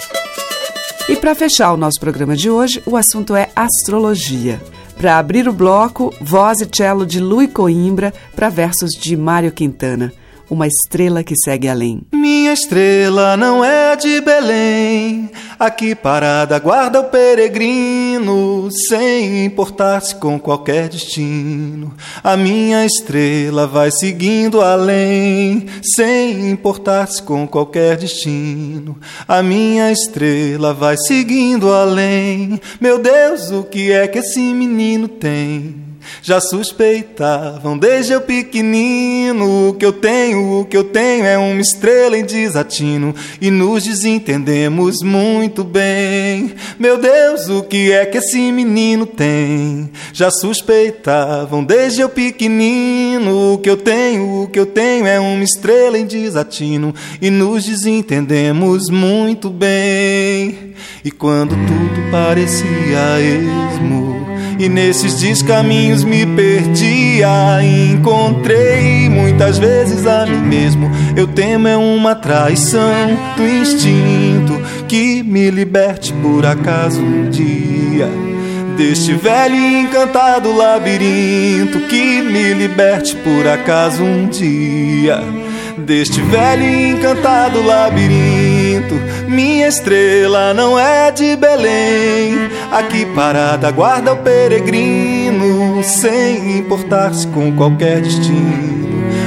E 1.11 1.14
para 1.14 1.35
fechar 1.35 1.75
o 1.75 1.77
nosso 1.77 2.01
programa 2.01 2.35
de 2.35 2.49
hoje, 2.49 2.83
o 2.87 2.97
assunto 2.97 3.37
é 3.37 3.51
astrologia. 3.55 4.59
Para 4.97 5.18
abrir 5.18 5.49
o 5.49 5.53
bloco, 5.53 6.14
voz 6.20 6.61
e 6.61 6.66
cello 6.66 7.05
de 7.05 7.20
Lui 7.20 7.49
Coimbra 7.49 8.12
para 8.34 8.49
versos 8.49 8.90
de 8.90 9.16
Mário 9.16 9.51
Quintana. 9.51 10.12
Uma 10.53 10.66
estrela 10.66 11.24
que 11.24 11.34
segue 11.34 11.66
além. 11.66 12.03
Minha 12.12 12.53
estrela 12.53 13.38
não 13.38 13.64
é 13.64 13.96
de 13.96 14.20
Belém, 14.20 15.30
aqui 15.59 15.94
parada 15.94 16.59
guarda 16.59 17.00
o 17.00 17.05
peregrino, 17.05 18.68
sem 18.86 19.46
importar-se 19.46 20.14
com 20.14 20.38
qualquer 20.38 20.90
destino. 20.90 21.94
A 22.22 22.36
minha 22.36 22.84
estrela 22.84 23.66
vai 23.66 23.90
seguindo 23.90 24.61
além, 24.61 25.64
sem 25.96 26.50
importar-se 26.50 27.22
com 27.22 27.48
qualquer 27.48 27.96
destino. 27.96 28.98
A 29.26 29.42
minha 29.42 29.90
estrela 29.90 30.74
vai 30.74 30.98
seguindo 30.98 31.72
além. 31.72 32.61
Meu 32.78 32.98
Deus, 32.98 33.50
o 33.50 33.64
que 33.64 33.90
é 33.90 34.07
que 34.07 34.18
esse 34.18 34.53
menino 34.53 35.09
tem? 35.09 35.91
Já 36.22 36.40
suspeitavam 36.40 37.76
desde 37.76 38.12
eu 38.12 38.20
pequenino 38.20 39.68
O 39.68 39.74
que 39.74 39.84
eu 39.84 39.92
tenho, 39.92 40.61
o 40.61 40.64
que 40.64 40.76
eu 40.76 40.84
tenho 40.84 41.24
é 41.24 41.36
uma 41.38 41.61
estrela 41.61 42.16
em 42.16 42.24
desatino 42.24 43.14
E 43.40 43.50
nos 43.50 43.84
desentendemos 43.84 45.03
muito 45.03 45.64
bem 45.64 46.53
Meu 46.78 46.98
Deus, 46.98 47.48
o 47.48 47.62
que 47.62 47.92
é 47.92 48.07
que 48.07 48.18
esse 48.18 48.53
menino 48.53 49.07
tem? 49.07 49.90
Já 50.12 50.30
suspeitavam 50.30 51.64
desde 51.64 52.00
eu 52.00 52.09
pequenino 52.09 53.55
O 53.55 53.59
que 53.59 53.70
eu 53.70 53.76
tenho, 53.76 54.42
o 54.42 54.48
que 54.48 54.59
eu 54.59 54.66
tenho 54.66 55.07
é 55.07 55.18
uma 55.18 55.44
estrela 55.44 55.98
em 55.98 56.07
desatino 56.07 56.94
E 57.20 57.30
nos 57.30 57.64
desentendemos 57.64 58.90
muito 58.90 59.50
bem 59.50 60.74
E 61.05 61.11
quando 61.11 61.50
tudo 61.50 62.11
parecia 62.11 63.20
esmo 63.20 64.01
e 64.63 64.69
nesses 64.69 65.19
descaminhos 65.19 66.05
me 66.05 66.25
perdia. 66.25 67.29
Encontrei 67.91 69.09
muitas 69.09 69.59
vezes 69.59 70.07
a 70.07 70.25
mim 70.25 70.39
mesmo. 70.39 70.89
Eu 71.17 71.27
temo 71.27 71.67
é 71.67 71.77
uma 71.77 72.15
traição 72.15 73.19
do 73.37 73.45
instinto 73.45 74.63
que 74.87 75.21
me 75.25 75.51
liberte 75.51 76.13
por 76.13 76.47
acaso 76.47 77.01
um 77.01 77.29
dia. 77.29 78.09
Deste 78.77 79.13
velho 79.15 79.57
e 79.57 79.81
encantado 79.81 80.57
labirinto 80.57 81.81
que 81.89 82.23
me 82.23 82.55
liberte 82.55 83.17
por 83.17 83.49
acaso 83.49 84.03
um 84.05 84.29
dia. 84.29 85.21
Deste 85.77 86.21
velho 86.21 86.63
e 86.63 86.91
encantado 86.91 87.61
labirinto, 87.67 88.62
minha 89.28 89.68
estrela 89.68 90.53
não 90.53 90.78
é 90.78 91.11
de 91.11 91.37
Belém. 91.37 92.35
Aqui 92.70 93.07
parada 93.07 93.70
guarda 93.70 94.12
o 94.12 94.16
peregrino, 94.18 95.83
sem 95.83 96.59
importar-se 96.59 97.26
com 97.28 97.53
qualquer 97.53 98.01
destino. 98.01 98.72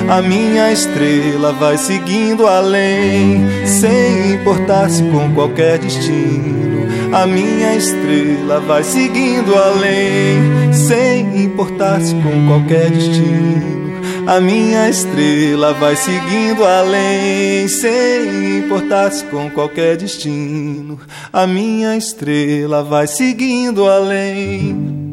A 0.09 0.21
minha 0.21 0.71
estrela 0.71 1.51
vai 1.53 1.77
seguindo 1.77 2.45
além, 2.45 3.45
sem 3.65 4.33
importar-se 4.33 5.03
com 5.03 5.33
qualquer 5.33 5.79
destino. 5.79 6.87
A 7.11 7.25
minha 7.25 7.75
estrela 7.75 8.59
vai 8.59 8.83
seguindo 8.83 9.55
além, 9.55 10.73
sem 10.73 11.43
importar-se 11.43 12.13
com 12.15 12.47
qualquer 12.47 12.91
destino. 12.91 13.84
A 14.27 14.41
minha 14.41 14.89
estrela 14.89 15.71
vai 15.73 15.95
seguindo 15.95 16.65
além, 16.65 17.67
sem 17.67 18.57
importar-se 18.57 19.23
com 19.25 19.51
qualquer 19.51 19.97
destino. 19.97 20.99
A 21.31 21.45
minha 21.45 21.95
estrela 21.95 22.83
vai 22.83 23.05
seguindo 23.05 23.87
além. 23.87 25.05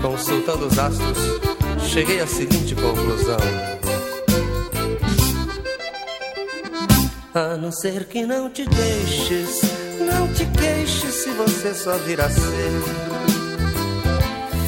Consultando 0.00 0.66
os 0.66 0.78
astros, 0.78 1.18
cheguei 1.82 2.20
à 2.20 2.26
seguinte 2.26 2.74
conclusão. 2.74 3.83
A 7.36 7.56
não 7.56 7.72
ser 7.72 8.04
que 8.04 8.24
não 8.24 8.48
te 8.48 8.64
deixes, 8.64 9.62
não 9.98 10.32
te 10.34 10.46
queixes 10.46 11.14
se 11.14 11.30
você 11.30 11.74
só 11.74 11.96
vir 11.98 12.20
a 12.20 12.30
ser 12.30 12.70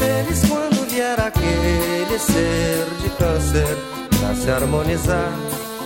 feliz 0.01 0.41
quando 0.49 0.91
vier 0.91 1.21
aquele 1.21 2.19
ser 2.19 2.85
de 3.01 3.11
câncer 3.11 3.77
pra 4.19 4.35
se 4.35 4.51
harmonizar 4.51 5.33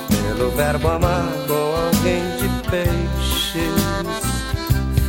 pelo 0.09 0.51
verbo 0.53 0.89
amar 0.89 1.29
com 1.47 1.53
alguém 1.53 2.23
de 2.39 2.71
peixes. 2.71 3.61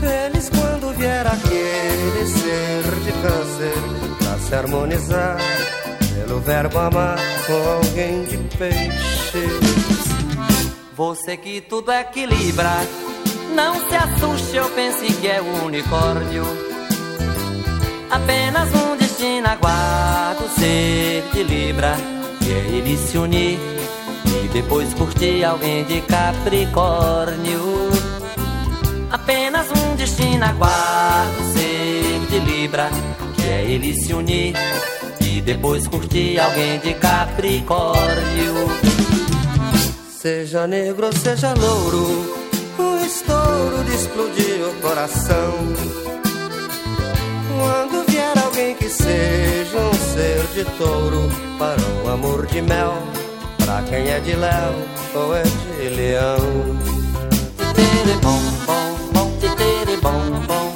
Feliz 0.01 0.49
quando 0.49 0.93
vier 0.97 1.25
aquele 1.25 2.27
ser 2.27 2.83
de 3.05 3.11
câncer 3.21 4.17
pra 4.17 4.37
se 4.39 4.55
harmonizar 4.55 5.37
pelo 6.15 6.41
verbo 6.41 6.79
amar 6.79 7.17
com 7.47 7.69
alguém 7.69 8.25
de 8.25 8.37
peixes. 8.57 9.80
Você 11.03 11.35
que 11.35 11.61
tudo 11.61 11.91
equilibra, 11.91 12.69
não 13.55 13.73
se 13.89 13.95
assuste, 13.95 14.55
eu 14.55 14.69
pense 14.69 15.11
que 15.13 15.27
é 15.27 15.41
o 15.41 15.65
unicórnio. 15.65 16.43
Apenas 18.11 18.69
um 18.75 18.95
destino 18.95 19.47
aguarda 19.47 20.47
ser 20.59 21.23
de 21.33 21.41
Libra, 21.41 21.95
que 22.37 22.51
é 22.51 22.77
ele 22.77 22.95
se 22.97 23.17
unir 23.17 23.57
e 24.43 24.47
depois 24.49 24.93
curtir 24.93 25.43
alguém 25.43 25.83
de 25.85 26.01
Capricórnio. 26.01 27.89
Apenas 29.09 29.71
um 29.71 29.95
destino 29.95 30.45
aguarda 30.45 31.43
ser 31.51 32.27
de 32.29 32.39
Libra, 32.41 32.91
que 33.35 33.47
é 33.47 33.63
ele 33.63 33.95
se 33.95 34.13
unir 34.13 34.53
e 35.19 35.41
depois 35.41 35.87
curtir 35.87 36.39
alguém 36.39 36.77
de 36.77 36.93
Capricórnio. 36.93 39.00
Seja 40.21 40.67
negro 40.67 41.07
ou 41.07 41.13
seja 41.13 41.51
louro, 41.55 42.35
o 42.77 43.03
estouro 43.03 43.83
de 43.83 43.95
explodir 43.95 44.67
o 44.67 44.79
coração. 44.79 45.51
Quando 47.57 48.05
vier 48.07 48.37
alguém 48.37 48.75
que 48.75 48.87
seja 48.87 49.79
um 49.79 49.93
ser 50.13 50.45
de 50.53 50.63
touro, 50.77 51.27
para 51.57 51.81
um 52.05 52.13
amor 52.13 52.45
de 52.45 52.61
mel, 52.61 52.93
pra 53.65 53.81
quem 53.89 54.09
é 54.09 54.19
de 54.19 54.35
léu 54.35 54.75
ou 55.15 55.35
é 55.35 55.41
de 55.41 55.89
leão. 55.89 56.37
Bom, 58.21 58.39
bom, 58.67 58.91
bom, 59.11 59.31
bom, 60.03 60.41
bom, 60.45 60.70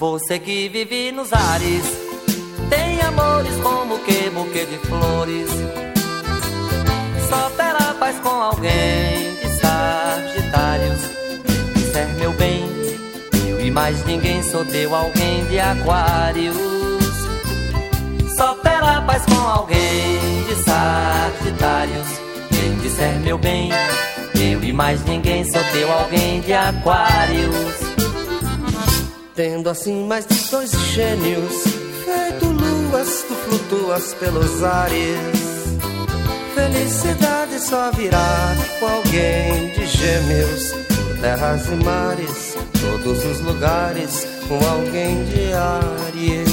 Você 0.00 0.38
que 0.38 0.66
vive 0.70 1.12
nos 1.12 1.30
ares, 1.30 1.84
tem 2.70 3.02
amores 3.02 3.54
como 3.62 3.98
que 3.98 4.30
buquê 4.30 4.64
de 4.64 4.78
flores. 4.88 5.50
Só 7.28 7.50
terá 7.50 7.94
paz 8.00 8.18
com 8.20 8.30
alguém 8.30 9.34
de 9.34 9.60
Sagitários. 9.60 11.00
Disser 11.74 12.08
meu 12.16 12.32
bem, 12.32 12.64
eu 13.46 13.60
e 13.60 13.70
mais 13.70 14.02
ninguém 14.06 14.42
sou 14.42 14.64
teu 14.64 14.94
alguém 14.94 15.44
de 15.50 15.60
Aquários. 15.60 16.56
Só 18.38 18.54
terá 18.54 19.02
paz 19.02 19.26
com 19.26 19.46
alguém 19.46 20.44
de 20.48 20.54
Sagitários. 20.64 22.08
Quem 22.48 22.74
disser 22.78 23.20
meu 23.20 23.36
bem, 23.36 23.68
eu 24.34 24.64
e 24.64 24.72
mais 24.72 25.04
ninguém 25.04 25.44
sou 25.44 25.62
teu 25.74 25.92
alguém 25.92 26.40
de 26.40 26.54
Aquários. 26.54 27.89
Tendo 29.40 29.70
assim 29.70 30.06
mais 30.06 30.26
de 30.26 30.38
dois 30.50 30.70
gênios, 30.92 31.62
feito 32.04 32.44
luas, 32.44 33.24
tu 33.26 33.34
flutuas 33.34 34.12
pelos 34.12 34.62
ares. 34.62 35.16
Felicidade 36.54 37.58
só 37.58 37.90
virá 37.90 38.54
com 38.78 38.86
alguém 38.86 39.70
de 39.70 39.86
gêmeos, 39.86 40.74
terras 41.22 41.66
e 41.68 41.74
mares, 41.82 42.54
todos 42.82 43.24
os 43.24 43.40
lugares, 43.40 44.28
com 44.46 44.56
alguém 44.56 45.24
de 45.24 45.54
Aries. 45.54 46.50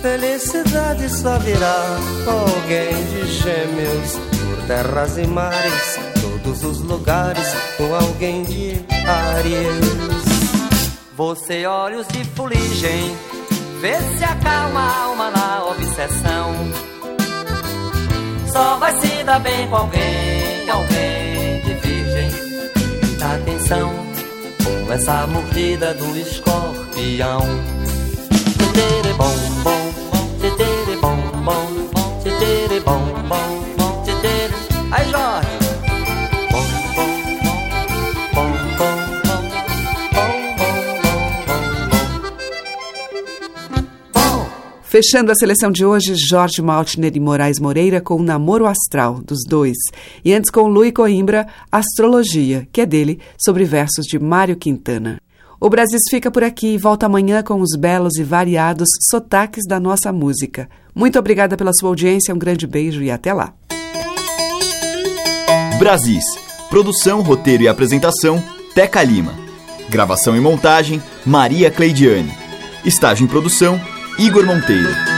Felicidade 0.00 1.10
só 1.10 1.38
virá 1.40 1.98
com 2.24 2.30
alguém 2.30 2.94
de 3.10 3.26
Gêmeos, 3.26 4.12
por 4.14 4.66
terras 4.66 5.18
e 5.18 5.26
mares, 5.26 5.98
todos 6.22 6.64
os 6.64 6.80
lugares, 6.80 7.48
com 7.76 7.94
alguém 7.94 8.44
de 8.44 8.82
Aries. 9.06 10.25
Você 11.16 11.66
olhos 11.66 12.06
de 12.08 12.22
fuligem, 12.24 13.16
vê 13.80 13.96
se 14.18 14.22
acalma 14.22 14.80
a 14.80 15.04
alma 15.04 15.30
na 15.30 15.64
obsessão. 15.64 16.52
Só 18.52 18.76
vai 18.76 18.94
se 19.00 19.24
dar 19.24 19.38
bem 19.38 19.66
com 19.68 19.76
alguém, 19.76 20.68
alguém 20.68 21.62
de 21.62 21.72
virgem. 21.72 22.30
Atenção 23.34 23.94
com 24.62 24.92
essa 24.92 25.26
mordida 25.26 25.94
do 25.94 26.18
escorpião. 26.18 27.40
Tetere 28.58 29.14
bom 29.16 29.34
bom, 29.64 29.92
tetere 30.38 30.96
bom 31.00 31.16
bom, 31.42 32.20
tetere 32.24 32.80
bom 32.80 33.00
bom, 33.26 33.55
Fechando 44.96 45.30
a 45.30 45.34
seleção 45.34 45.70
de 45.70 45.84
hoje, 45.84 46.14
Jorge 46.14 46.62
Maltner 46.62 47.14
e 47.14 47.20
Moraes 47.20 47.60
Moreira 47.60 48.00
com 48.00 48.18
Namoro 48.22 48.64
Astral, 48.64 49.20
dos 49.20 49.40
dois. 49.46 49.76
E 50.24 50.32
antes 50.32 50.50
com 50.50 50.68
Lui 50.68 50.90
Coimbra, 50.90 51.46
Astrologia, 51.70 52.66
que 52.72 52.80
é 52.80 52.86
dele, 52.86 53.20
sobre 53.36 53.66
versos 53.66 54.06
de 54.06 54.18
Mário 54.18 54.56
Quintana. 54.56 55.20
O 55.60 55.68
Brasis 55.68 56.00
fica 56.08 56.30
por 56.30 56.42
aqui 56.42 56.68
e 56.68 56.78
volta 56.78 57.04
amanhã 57.04 57.42
com 57.42 57.60
os 57.60 57.76
belos 57.78 58.16
e 58.16 58.22
variados 58.22 58.88
sotaques 59.10 59.64
da 59.68 59.78
nossa 59.78 60.10
música. 60.10 60.66
Muito 60.94 61.18
obrigada 61.18 61.58
pela 61.58 61.74
sua 61.78 61.90
audiência, 61.90 62.34
um 62.34 62.38
grande 62.38 62.66
beijo 62.66 63.02
e 63.02 63.10
até 63.10 63.34
lá. 63.34 63.52
Brasis. 65.78 66.24
Produção, 66.70 67.20
roteiro 67.20 67.64
e 67.64 67.68
apresentação, 67.68 68.42
Teca 68.74 69.02
Lima. 69.02 69.34
Gravação 69.90 70.34
e 70.34 70.40
montagem, 70.40 71.02
Maria 71.26 71.70
Cleidiane. 71.70 72.32
Estágio 72.82 73.24
em 73.24 73.28
produção, 73.28 73.78
Igor 74.18 74.46
Monteiro. 74.46 75.15